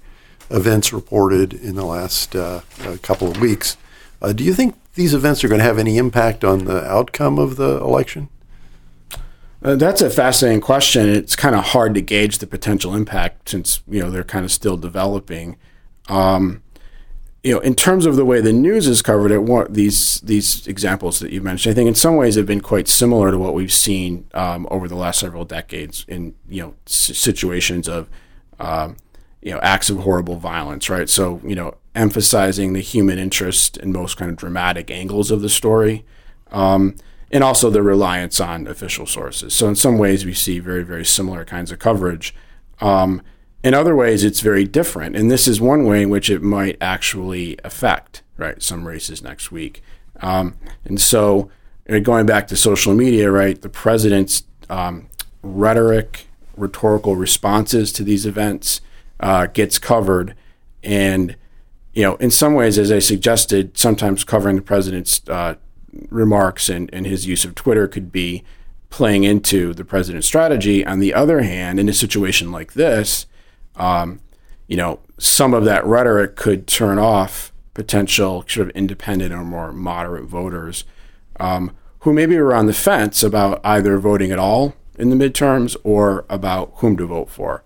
events 0.48 0.94
reported 0.94 1.52
in 1.52 1.74
the 1.74 1.84
last 1.84 2.34
uh, 2.34 2.62
uh, 2.80 2.96
couple 3.02 3.30
of 3.30 3.38
weeks. 3.38 3.76
Uh, 4.22 4.32
do 4.32 4.44
you 4.44 4.54
think 4.54 4.76
these 4.94 5.12
events 5.12 5.44
are 5.44 5.48
going 5.48 5.58
to 5.58 5.64
have 5.64 5.78
any 5.78 5.98
impact 5.98 6.42
on 6.42 6.64
the 6.64 6.82
outcome 6.86 7.38
of 7.38 7.56
the 7.56 7.82
election? 7.82 8.30
Uh, 9.62 9.76
that's 9.76 10.00
a 10.00 10.08
fascinating 10.08 10.62
question. 10.62 11.06
It's 11.06 11.36
kind 11.36 11.54
of 11.54 11.64
hard 11.64 11.92
to 11.96 12.00
gauge 12.00 12.38
the 12.38 12.46
potential 12.46 12.94
impact 12.94 13.50
since 13.50 13.82
you 13.86 14.00
know 14.00 14.10
they're 14.10 14.24
kind 14.24 14.46
of 14.46 14.52
still 14.52 14.78
developing. 14.78 15.58
Um, 16.08 16.62
you 17.46 17.54
know, 17.54 17.60
in 17.60 17.76
terms 17.76 18.06
of 18.06 18.16
the 18.16 18.24
way 18.24 18.40
the 18.40 18.52
news 18.52 18.88
is 18.88 19.02
covered, 19.02 19.30
it 19.30 19.44
what 19.44 19.72
these 19.72 20.20
these 20.22 20.66
examples 20.66 21.20
that 21.20 21.30
you 21.30 21.40
mentioned, 21.40 21.70
I 21.70 21.74
think 21.76 21.86
in 21.86 21.94
some 21.94 22.16
ways 22.16 22.34
have 22.34 22.44
been 22.44 22.60
quite 22.60 22.88
similar 22.88 23.30
to 23.30 23.38
what 23.38 23.54
we've 23.54 23.72
seen 23.72 24.26
um, 24.34 24.66
over 24.68 24.88
the 24.88 24.96
last 24.96 25.20
several 25.20 25.44
decades 25.44 26.04
in 26.08 26.34
you 26.48 26.60
know 26.60 26.74
s- 26.88 27.16
situations 27.16 27.88
of 27.88 28.10
um, 28.58 28.96
you 29.42 29.52
know 29.52 29.60
acts 29.60 29.90
of 29.90 29.98
horrible 29.98 30.34
violence, 30.34 30.90
right? 30.90 31.08
So 31.08 31.40
you 31.44 31.54
know, 31.54 31.76
emphasizing 31.94 32.72
the 32.72 32.80
human 32.80 33.16
interest 33.16 33.76
in 33.76 33.92
most 33.92 34.16
kind 34.16 34.28
of 34.28 34.36
dramatic 34.36 34.90
angles 34.90 35.30
of 35.30 35.40
the 35.40 35.48
story. 35.48 36.04
Um, 36.50 36.96
and 37.30 37.44
also 37.44 37.70
the 37.70 37.82
reliance 37.82 38.40
on 38.40 38.66
official 38.66 39.06
sources. 39.06 39.54
So 39.54 39.68
in 39.68 39.76
some 39.76 39.98
ways, 39.98 40.24
we 40.24 40.32
see 40.32 40.58
very, 40.58 40.82
very 40.82 41.04
similar 41.04 41.44
kinds 41.44 41.70
of 41.70 41.78
coverage. 41.78 42.34
Um, 42.80 43.20
in 43.62 43.74
other 43.74 43.96
ways, 43.96 44.24
it's 44.24 44.40
very 44.40 44.64
different, 44.64 45.16
and 45.16 45.30
this 45.30 45.48
is 45.48 45.60
one 45.60 45.84
way 45.84 46.02
in 46.02 46.10
which 46.10 46.30
it 46.30 46.42
might 46.42 46.76
actually 46.80 47.58
affect 47.64 48.22
right 48.36 48.62
some 48.62 48.86
races 48.86 49.22
next 49.22 49.50
week. 49.50 49.82
Um, 50.20 50.56
and 50.84 51.00
so, 51.00 51.50
uh, 51.88 51.98
going 51.98 52.26
back 52.26 52.46
to 52.48 52.56
social 52.56 52.94
media, 52.94 53.30
right, 53.30 53.60
the 53.60 53.68
president's 53.68 54.44
um, 54.70 55.08
rhetoric, 55.42 56.26
rhetorical 56.56 57.16
responses 57.16 57.92
to 57.92 58.04
these 58.04 58.26
events 58.26 58.80
uh, 59.20 59.46
gets 59.46 59.78
covered, 59.78 60.34
and 60.82 61.36
you 61.92 62.02
know, 62.02 62.16
in 62.16 62.30
some 62.30 62.54
ways, 62.54 62.78
as 62.78 62.92
I 62.92 62.98
suggested, 62.98 63.78
sometimes 63.78 64.22
covering 64.22 64.56
the 64.56 64.62
president's 64.62 65.22
uh, 65.30 65.54
remarks 66.10 66.68
and, 66.68 66.90
and 66.92 67.06
his 67.06 67.26
use 67.26 67.44
of 67.44 67.54
Twitter 67.54 67.88
could 67.88 68.12
be 68.12 68.44
playing 68.90 69.24
into 69.24 69.72
the 69.72 69.84
president's 69.84 70.26
strategy. 70.26 70.84
On 70.84 70.98
the 70.98 71.14
other 71.14 71.42
hand, 71.42 71.80
in 71.80 71.88
a 71.88 71.94
situation 71.94 72.52
like 72.52 72.74
this, 72.74 73.26
um, 73.76 74.20
you 74.66 74.76
know, 74.76 75.00
some 75.18 75.54
of 75.54 75.64
that 75.64 75.84
rhetoric 75.84 76.36
could 76.36 76.66
turn 76.66 76.98
off 76.98 77.52
potential 77.74 78.44
sort 78.48 78.68
of 78.68 78.76
independent 78.76 79.32
or 79.32 79.44
more 79.44 79.72
moderate 79.72 80.24
voters 80.24 80.84
um, 81.38 81.76
who 82.00 82.12
maybe 82.12 82.36
were 82.38 82.54
on 82.54 82.66
the 82.66 82.72
fence 82.72 83.22
about 83.22 83.60
either 83.64 83.98
voting 83.98 84.32
at 84.32 84.38
all 84.38 84.74
in 84.98 85.10
the 85.10 85.16
midterms 85.16 85.76
or 85.84 86.24
about 86.28 86.72
whom 86.76 86.96
to 86.96 87.06
vote 87.06 87.28
for. 87.28 87.62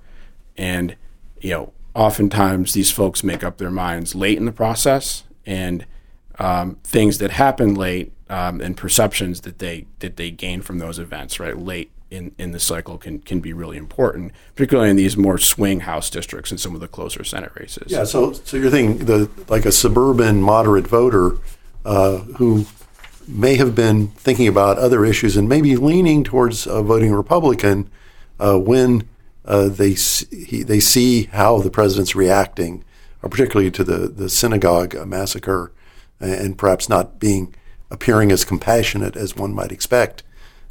And, 0.57 0.96
you 1.40 1.51
know, 1.51 1.73
oftentimes 1.94 2.73
these 2.73 2.90
folks 2.90 3.23
make 3.23 3.44
up 3.44 3.59
their 3.59 3.70
minds 3.70 4.14
late 4.14 4.38
in 4.38 4.44
the 4.44 4.53
process 4.53 5.25
and 5.46 5.87
um, 6.38 6.77
things 6.85 7.18
that 7.18 7.33
happen 7.33 7.75
late 7.75 8.12
um, 8.29 8.61
and 8.61 8.77
perceptions 8.77 9.42
that 9.42 9.59
they 9.59 9.87
that 9.99 10.16
they 10.16 10.31
gain 10.31 10.62
from 10.62 10.79
those 10.79 10.99
events 10.99 11.40
right 11.40 11.59
late 11.59 11.90
in, 12.11 12.35
in 12.38 12.53
the 12.53 12.61
cycle 12.61 12.99
can 12.99 13.20
can 13.20 13.40
be 13.40 13.53
really 13.53 13.77
important, 13.77 14.33
particularly 14.55 14.90
in 14.90 14.96
these 14.96 15.16
more 15.16 15.38
swing 15.38 15.81
House 15.81 16.11
districts 16.11 16.51
and 16.51 16.61
some 16.61 16.75
of 16.75 16.81
the 16.81 16.88
closer 16.88 17.25
Senate 17.25 17.53
races. 17.59 17.90
Yeah, 17.90 18.05
so 18.05 18.33
so 18.33 18.57
you're 18.57 18.70
thinking 18.70 19.07
the 19.07 19.31
like 19.49 19.64
a 19.64 19.73
suburban 19.73 20.42
moderate 20.42 20.87
voter 20.87 21.38
uh, 21.85 22.18
who 22.18 22.66
may 23.29 23.55
have 23.57 23.75
been 23.75 24.09
thinking 24.09 24.49
about 24.49 24.79
other 24.79 25.05
issues 25.05 25.37
and 25.37 25.49
maybe 25.49 25.77
leaning 25.77 26.25
towards 26.25 26.66
uh, 26.66 26.83
voting 26.83 27.12
Republican 27.12 27.88
uh, 28.40 28.59
when 28.59 29.09
uh, 29.44 29.68
they 29.68 29.94
see, 29.94 30.62
they 30.62 30.81
see 30.81 31.25
how 31.25 31.61
the 31.61 31.70
president's 31.70 32.14
reacting, 32.14 32.85
uh, 33.23 33.29
particularly 33.29 33.70
to 33.70 33.85
the 33.85 34.09
the 34.09 34.29
synagogue 34.29 34.94
massacre, 35.07 35.73
and 36.18 36.59
perhaps 36.59 36.88
not 36.88 37.20
being 37.20 37.55
appearing 37.90 38.31
as 38.31 38.44
compassionate 38.44 39.16
as 39.16 39.37
one 39.37 39.55
might 39.55 39.73
expect. 39.73 40.23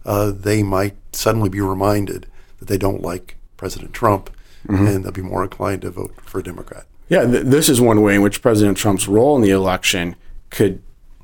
Uh, 0.06 0.32
they 0.32 0.64
might 0.64 0.96
suddenly 1.12 1.50
be 1.50 1.62
reminded 1.62 2.28
that 2.60 2.68
they 2.68 2.78
don't 2.78 3.02
like 3.02 3.36
President 3.58 3.94
Trump, 3.94 4.30
and 4.68 5.04
they'll 5.04 5.12
be 5.12 5.22
more 5.22 5.44
inclined 5.44 5.82
to 5.82 5.90
vote 5.90 6.14
for 6.22 6.40
a 6.40 6.44
Democrat. 6.44 6.86
Yeah, 7.08 7.26
th- 7.26 7.46
this 7.46 7.70
is 7.70 7.82
one 7.82 8.02
way 8.02 8.16
in 8.16 8.22
which 8.22 8.42
President 8.42 8.78
Trump's 8.78 9.08
role 9.08 9.36
in 9.36 9.42
the 9.42 9.50
election 9.50 10.16
could, 10.50 10.82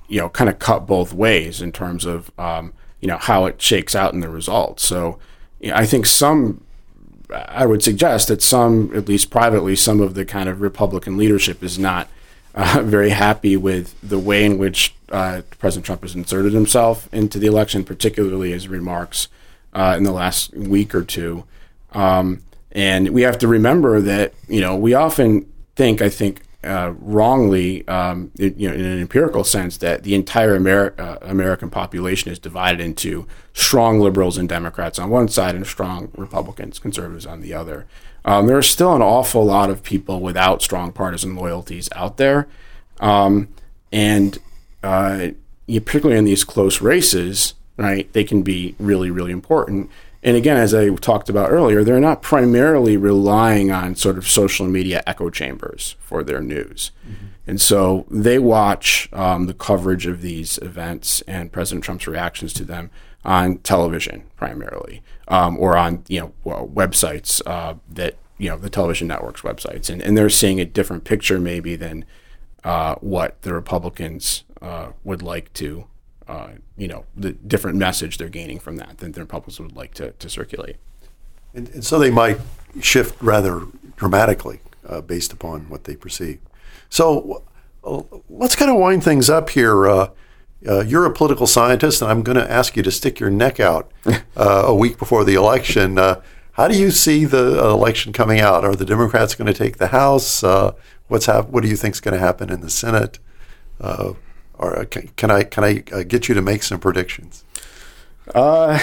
you 0.08 0.20
know, 0.20 0.30
kind 0.30 0.50
of 0.50 0.58
cut 0.58 0.88
both 0.88 1.14
ways 1.14 1.62
in 1.62 1.72
terms 1.72 2.06
of, 2.06 2.32
um, 2.40 2.74
you 3.02 3.08
know, 3.08 3.18
how 3.18 3.46
it 3.46 3.62
shakes 3.62 3.96
out 3.96 4.14
in 4.14 4.22
the 4.22 4.30
results. 4.30 4.84
So, 4.84 5.20
you 5.60 5.70
know, 5.70 5.76
I 5.76 5.86
think 5.86 6.06
some, 6.06 6.64
I 7.30 7.66
would 7.66 7.84
suggest 7.84 8.30
that 8.30 8.42
some, 8.42 8.92
at 8.96 9.08
least 9.08 9.30
privately, 9.30 9.76
some 9.76 10.00
of 10.00 10.16
the 10.16 10.26
kind 10.26 10.50
of 10.50 10.62
Republican 10.62 11.18
leadership 11.18 11.64
is 11.64 11.78
not 11.78 12.08
uh, 12.56 12.82
very 12.86 13.10
happy 13.10 13.56
with 13.56 13.96
the 14.02 14.20
way 14.20 14.44
in 14.46 14.58
which 14.58 14.96
uh, 15.10 15.42
President 15.60 15.86
Trump 15.86 16.02
has 16.02 16.16
inserted 16.16 16.54
himself 16.54 17.08
into 17.14 17.38
the 17.38 17.48
election, 17.48 17.84
particularly 17.84 18.52
his 18.52 18.68
remarks 18.68 19.28
uh, 19.74 19.96
in 19.98 20.04
the 20.04 20.12
last 20.12 20.54
week 20.56 20.96
or 20.96 21.04
two. 21.04 21.44
Um, 21.92 22.42
and 22.72 23.10
we 23.10 23.22
have 23.22 23.38
to 23.40 23.48
remember 23.48 24.02
that, 24.02 24.34
you 24.48 24.62
know, 24.62 24.76
we 24.76 24.94
often 24.94 25.52
think, 25.76 26.02
I 26.02 26.10
think, 26.10 26.42
uh, 26.64 26.94
wrongly, 27.00 27.88
um, 27.88 28.32
it, 28.40 28.58
you 28.58 28.68
know, 28.68 28.74
in 28.74 28.84
an 28.84 29.00
empirical 29.00 29.44
sense, 29.44 29.78
that 29.78 30.04
the 30.04 30.16
entire 30.16 30.60
Ameri- 30.60 31.00
uh, 31.00 31.20
American 31.22 31.70
population 31.70 32.32
is 32.32 32.40
divided 32.40 32.82
into 32.82 33.28
strong 33.54 34.00
liberals 34.00 34.38
and 34.38 34.50
Democrats 34.50 34.98
on 34.98 35.10
one 35.10 35.28
side 35.28 35.56
and 35.56 35.68
strong 35.68 36.12
Republicans, 36.18 36.80
conservatives 36.80 37.26
on 37.26 37.42
the 37.42 37.54
other. 37.54 37.86
Um, 38.26 38.48
there 38.48 38.58
are 38.58 38.64
still 38.64 38.96
an 38.96 39.02
awful 39.02 39.46
lot 39.46 39.70
of 39.70 39.84
people 39.84 40.20
without 40.20 40.62
strong 40.62 40.92
partisan 40.92 41.36
loyalties 41.36 41.88
out 41.96 42.18
there, 42.18 42.48
um, 43.00 43.48
and 43.92 44.38
uh, 44.84 45.30
you, 45.68 45.80
particularly 45.80 46.20
in 46.20 46.26
these 46.26 46.44
close 46.44 46.82
races, 46.82 47.54
right? 47.78 48.12
They 48.14 48.24
can 48.24 48.42
be 48.42 48.76
really, 48.80 49.10
really 49.12 49.32
important. 49.32 49.90
And 50.24 50.36
again, 50.36 50.58
as 50.58 50.74
I 50.74 50.90
talked 50.96 51.30
about 51.30 51.52
earlier, 51.52 51.84
they're 51.84 52.00
not 52.00 52.24
primarily 52.24 52.98
relying 52.98 53.72
on 53.72 53.96
sort 53.96 54.18
of 54.18 54.28
social 54.28 54.68
media 54.68 55.04
echo 55.06 55.30
chambers 55.30 55.96
for 56.00 56.24
their 56.24 56.42
news. 56.42 56.92
Mm-hmm. 57.08 57.26
And 57.48 57.62
so 57.62 58.08
they 58.10 58.40
watch 58.40 59.08
um, 59.14 59.46
the 59.46 59.54
coverage 59.54 60.08
of 60.08 60.24
these 60.24 60.58
events 60.60 61.22
and 61.28 61.52
President 61.52 61.84
Trump's 61.84 62.08
reactions 62.08 62.54
to 62.54 62.64
them 62.64 62.90
on 63.24 63.60
television 63.60 64.24
primarily, 64.36 65.04
um, 65.28 65.58
or 65.58 65.78
on 65.78 66.04
you 66.08 66.20
know 66.20 66.34
websites 66.46 67.42
uh, 67.46 67.76
that 67.90 68.16
you 68.38 68.50
know 68.50 68.58
the 68.58 68.70
television 68.70 69.08
networks 69.08 69.42
websites, 69.42 69.90
and, 69.90 70.02
and 70.02 70.18
they're 70.18 70.30
seeing 70.30 70.60
a 70.60 70.66
different 70.66 71.04
picture 71.04 71.40
maybe 71.40 71.76
than 71.76 72.06
uh, 72.64 72.96
what 72.96 73.42
the 73.44 73.54
Republicans 73.54 74.44
uh, 74.62 74.90
would 75.04 75.22
like 75.22 75.54
to 75.54 75.88
uh, 76.28 76.50
you 76.78 76.88
know, 76.88 77.06
the 77.16 77.34
different 77.34 77.78
message 77.78 78.18
they're 78.18 78.30
gaining 78.30 78.60
from 78.60 78.78
that 78.78 78.98
than 78.98 79.12
the 79.12 79.22
Republicans 79.22 79.60
would 79.60 79.76
like 79.76 79.94
to, 79.94 80.12
to 80.14 80.28
circulate. 80.28 80.78
And, 81.54 81.70
and 81.70 81.86
so 81.86 82.00
they 82.00 82.10
might 82.10 82.40
shift 82.82 83.22
rather 83.22 83.62
dramatically 83.96 84.60
uh, 84.88 85.02
based 85.02 85.32
upon 85.32 85.70
what 85.70 85.84
they 85.84 85.96
perceive. 85.96 86.40
So 86.90 87.44
uh, 87.84 88.02
let's 88.30 88.56
kind 88.56 88.72
of 88.72 88.78
wind 88.78 89.04
things 89.04 89.30
up 89.30 89.50
here. 89.50 89.88
Uh, 89.88 90.10
uh, 90.68 90.82
you're 90.82 91.06
a 91.06 91.12
political 91.12 91.48
scientist, 91.48 92.02
and 92.02 92.10
I'm 92.12 92.24
going 92.24 92.38
to 92.38 92.50
ask 92.52 92.76
you 92.76 92.84
to 92.84 92.92
stick 92.92 93.20
your 93.20 93.30
neck 93.30 93.60
out 93.60 93.92
a 94.36 94.74
week 94.74 94.98
before 94.98 95.24
the 95.24 95.36
election. 95.36 95.98
how 95.98 96.68
do 96.68 96.78
you 96.78 96.92
see 96.92 97.26
the 97.26 97.60
election 97.60 98.14
coming 98.14 98.40
out? 98.40 98.64
Are 98.66 98.76
the 98.76 98.86
Democrats 98.86 99.36
going 99.36 99.48
to 99.48 99.54
take 99.54 99.78
the 99.78 99.88
House? 99.88 100.44
what's 101.08 101.28
hap- 101.28 101.50
What 101.50 101.64
do 101.64 101.70
you 101.70 101.76
think 101.76 101.96
is 101.96 102.02
going 102.02 102.14
to 102.16 102.20
happen 102.20 102.50
in 102.50 102.62
the 102.62 102.70
Senate? 102.70 103.20
or 104.58 104.80
uh, 104.80 104.86
can, 105.16 105.32
I 105.32 105.44
can 105.44 105.64
I 105.64 105.84
uh, 105.92 106.04
get 106.04 106.28
you 106.28 106.36
to 106.36 106.42
make 106.42 106.64
some 106.64 106.80
predictions? 106.80 107.44
Uh, 108.34 108.80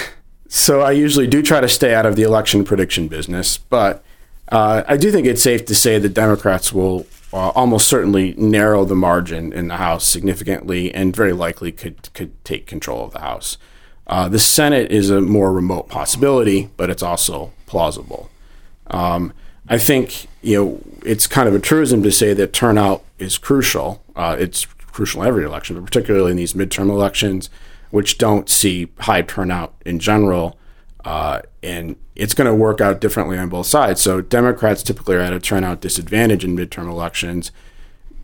so 0.48 0.80
I 0.80 0.92
usually 0.92 1.26
do 1.26 1.42
try 1.42 1.60
to 1.60 1.68
stay 1.68 1.94
out 1.94 2.06
of 2.06 2.16
the 2.16 2.22
election 2.22 2.64
prediction 2.64 3.08
business, 3.08 3.58
but 3.58 4.04
uh, 4.50 4.82
I 4.86 4.96
do 4.96 5.10
think 5.10 5.26
it's 5.26 5.42
safe 5.42 5.64
to 5.66 5.74
say 5.74 5.98
the 5.98 6.08
Democrats 6.08 6.72
will 6.72 7.06
uh, 7.32 7.50
almost 7.50 7.88
certainly 7.88 8.34
narrow 8.34 8.84
the 8.84 8.94
margin 8.94 9.52
in 9.52 9.68
the 9.68 9.76
House 9.76 10.06
significantly, 10.06 10.92
and 10.94 11.16
very 11.16 11.32
likely 11.32 11.72
could 11.72 12.12
could 12.14 12.44
take 12.44 12.66
control 12.66 13.04
of 13.04 13.12
the 13.12 13.20
House. 13.20 13.58
Uh, 14.06 14.28
the 14.28 14.38
Senate 14.38 14.90
is 14.90 15.10
a 15.10 15.20
more 15.20 15.52
remote 15.52 15.88
possibility, 15.88 16.70
but 16.76 16.90
it's 16.90 17.02
also 17.02 17.52
plausible. 17.66 18.30
Um, 18.88 19.32
I 19.68 19.78
think 19.78 20.26
you 20.42 20.62
know 20.62 20.80
it's 21.04 21.26
kind 21.26 21.48
of 21.48 21.54
a 21.54 21.60
truism 21.60 22.02
to 22.02 22.12
say 22.12 22.34
that 22.34 22.52
turnout 22.52 23.04
is 23.18 23.38
crucial. 23.38 24.02
Uh, 24.14 24.36
it's 24.38 24.66
crucial 24.92 25.22
in 25.22 25.28
every 25.28 25.44
election, 25.44 25.76
but 25.76 25.84
particularly 25.86 26.32
in 26.32 26.36
these 26.36 26.52
midterm 26.52 26.90
elections, 26.90 27.48
which 27.90 28.18
don't 28.18 28.50
see 28.50 28.88
high 29.00 29.22
turnout 29.22 29.74
in 29.86 29.98
general. 29.98 30.58
Uh, 31.04 31.42
and 31.62 31.96
it's 32.14 32.34
going 32.34 32.46
to 32.46 32.54
work 32.54 32.80
out 32.80 33.00
differently 33.00 33.38
on 33.38 33.48
both 33.48 33.66
sides. 33.66 34.00
So 34.00 34.20
Democrats 34.20 34.82
typically 34.82 35.16
are 35.16 35.20
at 35.20 35.32
a 35.32 35.40
turnout 35.40 35.80
disadvantage 35.80 36.44
in 36.44 36.56
midterm 36.56 36.88
elections, 36.88 37.50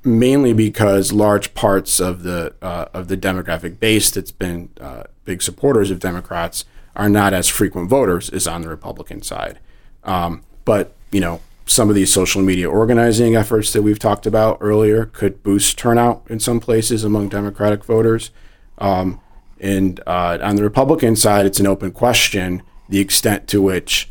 mainly 0.05 0.53
because 0.53 1.13
large 1.13 1.55
parts 1.55 2.01
of 2.01 2.23
the 2.23 2.55
uh, 2.63 2.87
of 2.95 3.09
the 3.09 3.17
demographic 3.17 3.81
base 3.81 4.11
that's 4.11 4.31
been 4.31 4.71
uh, 4.81 5.05
big 5.25 5.43
supporters 5.43 5.91
of 5.91 5.99
Democrats 5.99 6.65
are 6.95 7.09
not 7.09 7.33
as 7.33 7.49
frequent 7.49 7.89
voters 7.89 8.29
as 8.31 8.47
on 8.47 8.63
the 8.63 8.69
Republican 8.69 9.23
side. 9.23 9.59
Um, 10.05 10.43
but 10.65 10.95
you 11.11 11.21
know, 11.21 11.41
some 11.67 11.89
of 11.89 11.95
these 11.95 12.13
social 12.13 12.43
media 12.43 12.69
organizing 12.69 13.37
efforts 13.37 13.73
that 13.73 13.83
we've 13.83 13.99
talked 13.99 14.27
about 14.27 14.59
earlier 14.61 15.07
could 15.07 15.43
boost 15.43 15.79
turnout 15.79 16.23
in 16.29 16.41
some 16.41 16.61
places 16.61 17.05
among 17.05 17.29
Democratic 17.29 17.85
voters. 17.85 18.31
Um, 18.79 19.21
and 19.61 20.01
uh, 20.07 20.39
on 20.41 20.57
the 20.57 20.63
Republican 20.63 21.17
side, 21.17 21.47
it's 21.47 21.61
an 21.61 21.67
open 21.67 21.91
question 21.91 22.63
the 22.89 23.01
extent 23.01 23.49
to 23.49 23.61
which 23.61 24.11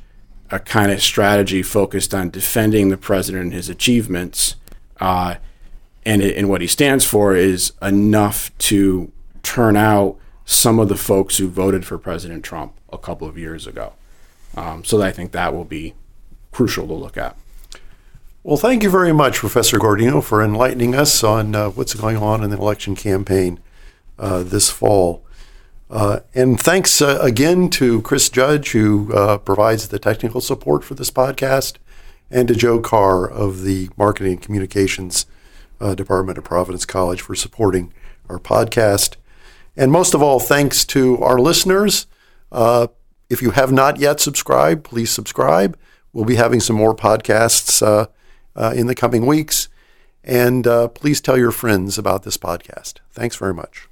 a 0.50 0.60
kind 0.60 0.92
of 0.92 1.02
strategy 1.02 1.62
focused 1.62 2.14
on 2.14 2.30
defending 2.30 2.90
the 2.90 2.98
president 2.98 3.46
and 3.46 3.54
his 3.54 3.70
achievements 3.70 4.56
uh, 5.00 5.36
and, 6.06 6.22
and 6.22 6.48
what 6.48 6.62
he 6.62 6.68
stands 6.68 7.04
for 7.04 7.36
is 7.36 7.74
enough 7.82 8.58
to 8.60 9.12
turn 9.44 9.76
out 9.76 10.18
some 10.46 10.80
of 10.80 10.88
the 10.88 10.96
folks 10.96 11.38
who 11.38 11.50
voted 11.50 11.86
for 11.86 11.98
President 11.98 12.46
Trump 12.46 12.74
a 12.92 12.98
couple 12.98 13.28
of 13.28 13.38
years 13.38 13.68
ago. 13.68 13.94
Um, 14.56 14.86
so 14.86 15.02
I 15.02 15.12
think 15.12 15.34
that 15.34 15.54
will 15.54 15.66
be 15.66 15.94
crucial 16.54 16.88
to 16.88 16.94
look 16.94 17.18
at. 17.18 17.36
Well, 18.44 18.56
thank 18.56 18.82
you 18.84 18.90
very 18.90 19.12
much, 19.12 19.40
Professor 19.40 19.78
Guardino, 19.78 20.24
for 20.24 20.42
enlightening 20.42 20.96
us 20.96 21.22
on 21.22 21.54
uh, 21.54 21.70
what's 21.72 21.94
going 21.94 22.16
on 22.16 22.42
in 22.42 22.50
the 22.50 22.58
election 22.58 22.96
campaign 22.96 23.60
uh, 24.18 24.44
this 24.44 24.70
fall. 24.70 25.26
Uh, 25.90 26.20
and 26.36 26.60
thanks 26.60 27.02
uh, 27.02 27.18
again 27.22 27.70
to 27.70 28.02
Chris 28.02 28.30
Judge, 28.30 28.72
who 28.72 29.14
uh, 29.14 29.38
provides 29.38 29.88
the 29.88 30.00
technical 30.00 30.42
support 30.42 30.84
for 30.84 30.96
this 30.96 31.10
podcast, 31.10 31.78
and 32.30 32.48
to 32.48 32.56
Joe 32.56 32.80
Carr 32.80 33.30
of 33.30 33.62
the 33.62 33.90
Marketing 33.98 34.34
and 34.34 34.42
Communications 34.42 35.26
uh, 35.80 35.96
Department 35.96 36.38
of 36.38 36.44
Providence 36.44 36.86
College 36.86 37.22
for 37.22 37.36
supporting 37.36 37.94
our 38.30 38.40
podcast. 38.40 39.16
And 39.78 39.92
most 39.92 40.14
of 40.14 40.22
all, 40.22 40.40
thanks 40.40 40.84
to 40.86 41.18
our 41.20 41.40
listeners. 41.40 42.08
if 43.30 43.42
you 43.42 43.52
have 43.52 43.72
not 43.72 44.00
yet 44.00 44.20
subscribed, 44.20 44.84
please 44.84 45.12
subscribe. 45.12 45.78
We'll 46.12 46.26
be 46.26 46.36
having 46.36 46.60
some 46.60 46.76
more 46.76 46.96
podcasts 46.96 47.82
uh, 48.58 48.74
in 48.76 48.88
the 48.88 48.96
coming 48.96 49.26
weeks. 49.26 49.70
And 50.24 50.68
uh, 50.68 50.90
please 50.90 51.22
tell 51.22 51.38
your 51.38 51.52
friends 51.52 51.98
about 51.98 52.24
this 52.24 52.38
podcast. 52.38 52.96
Thanks 53.12 53.38
very 53.38 53.54
much. 53.54 53.87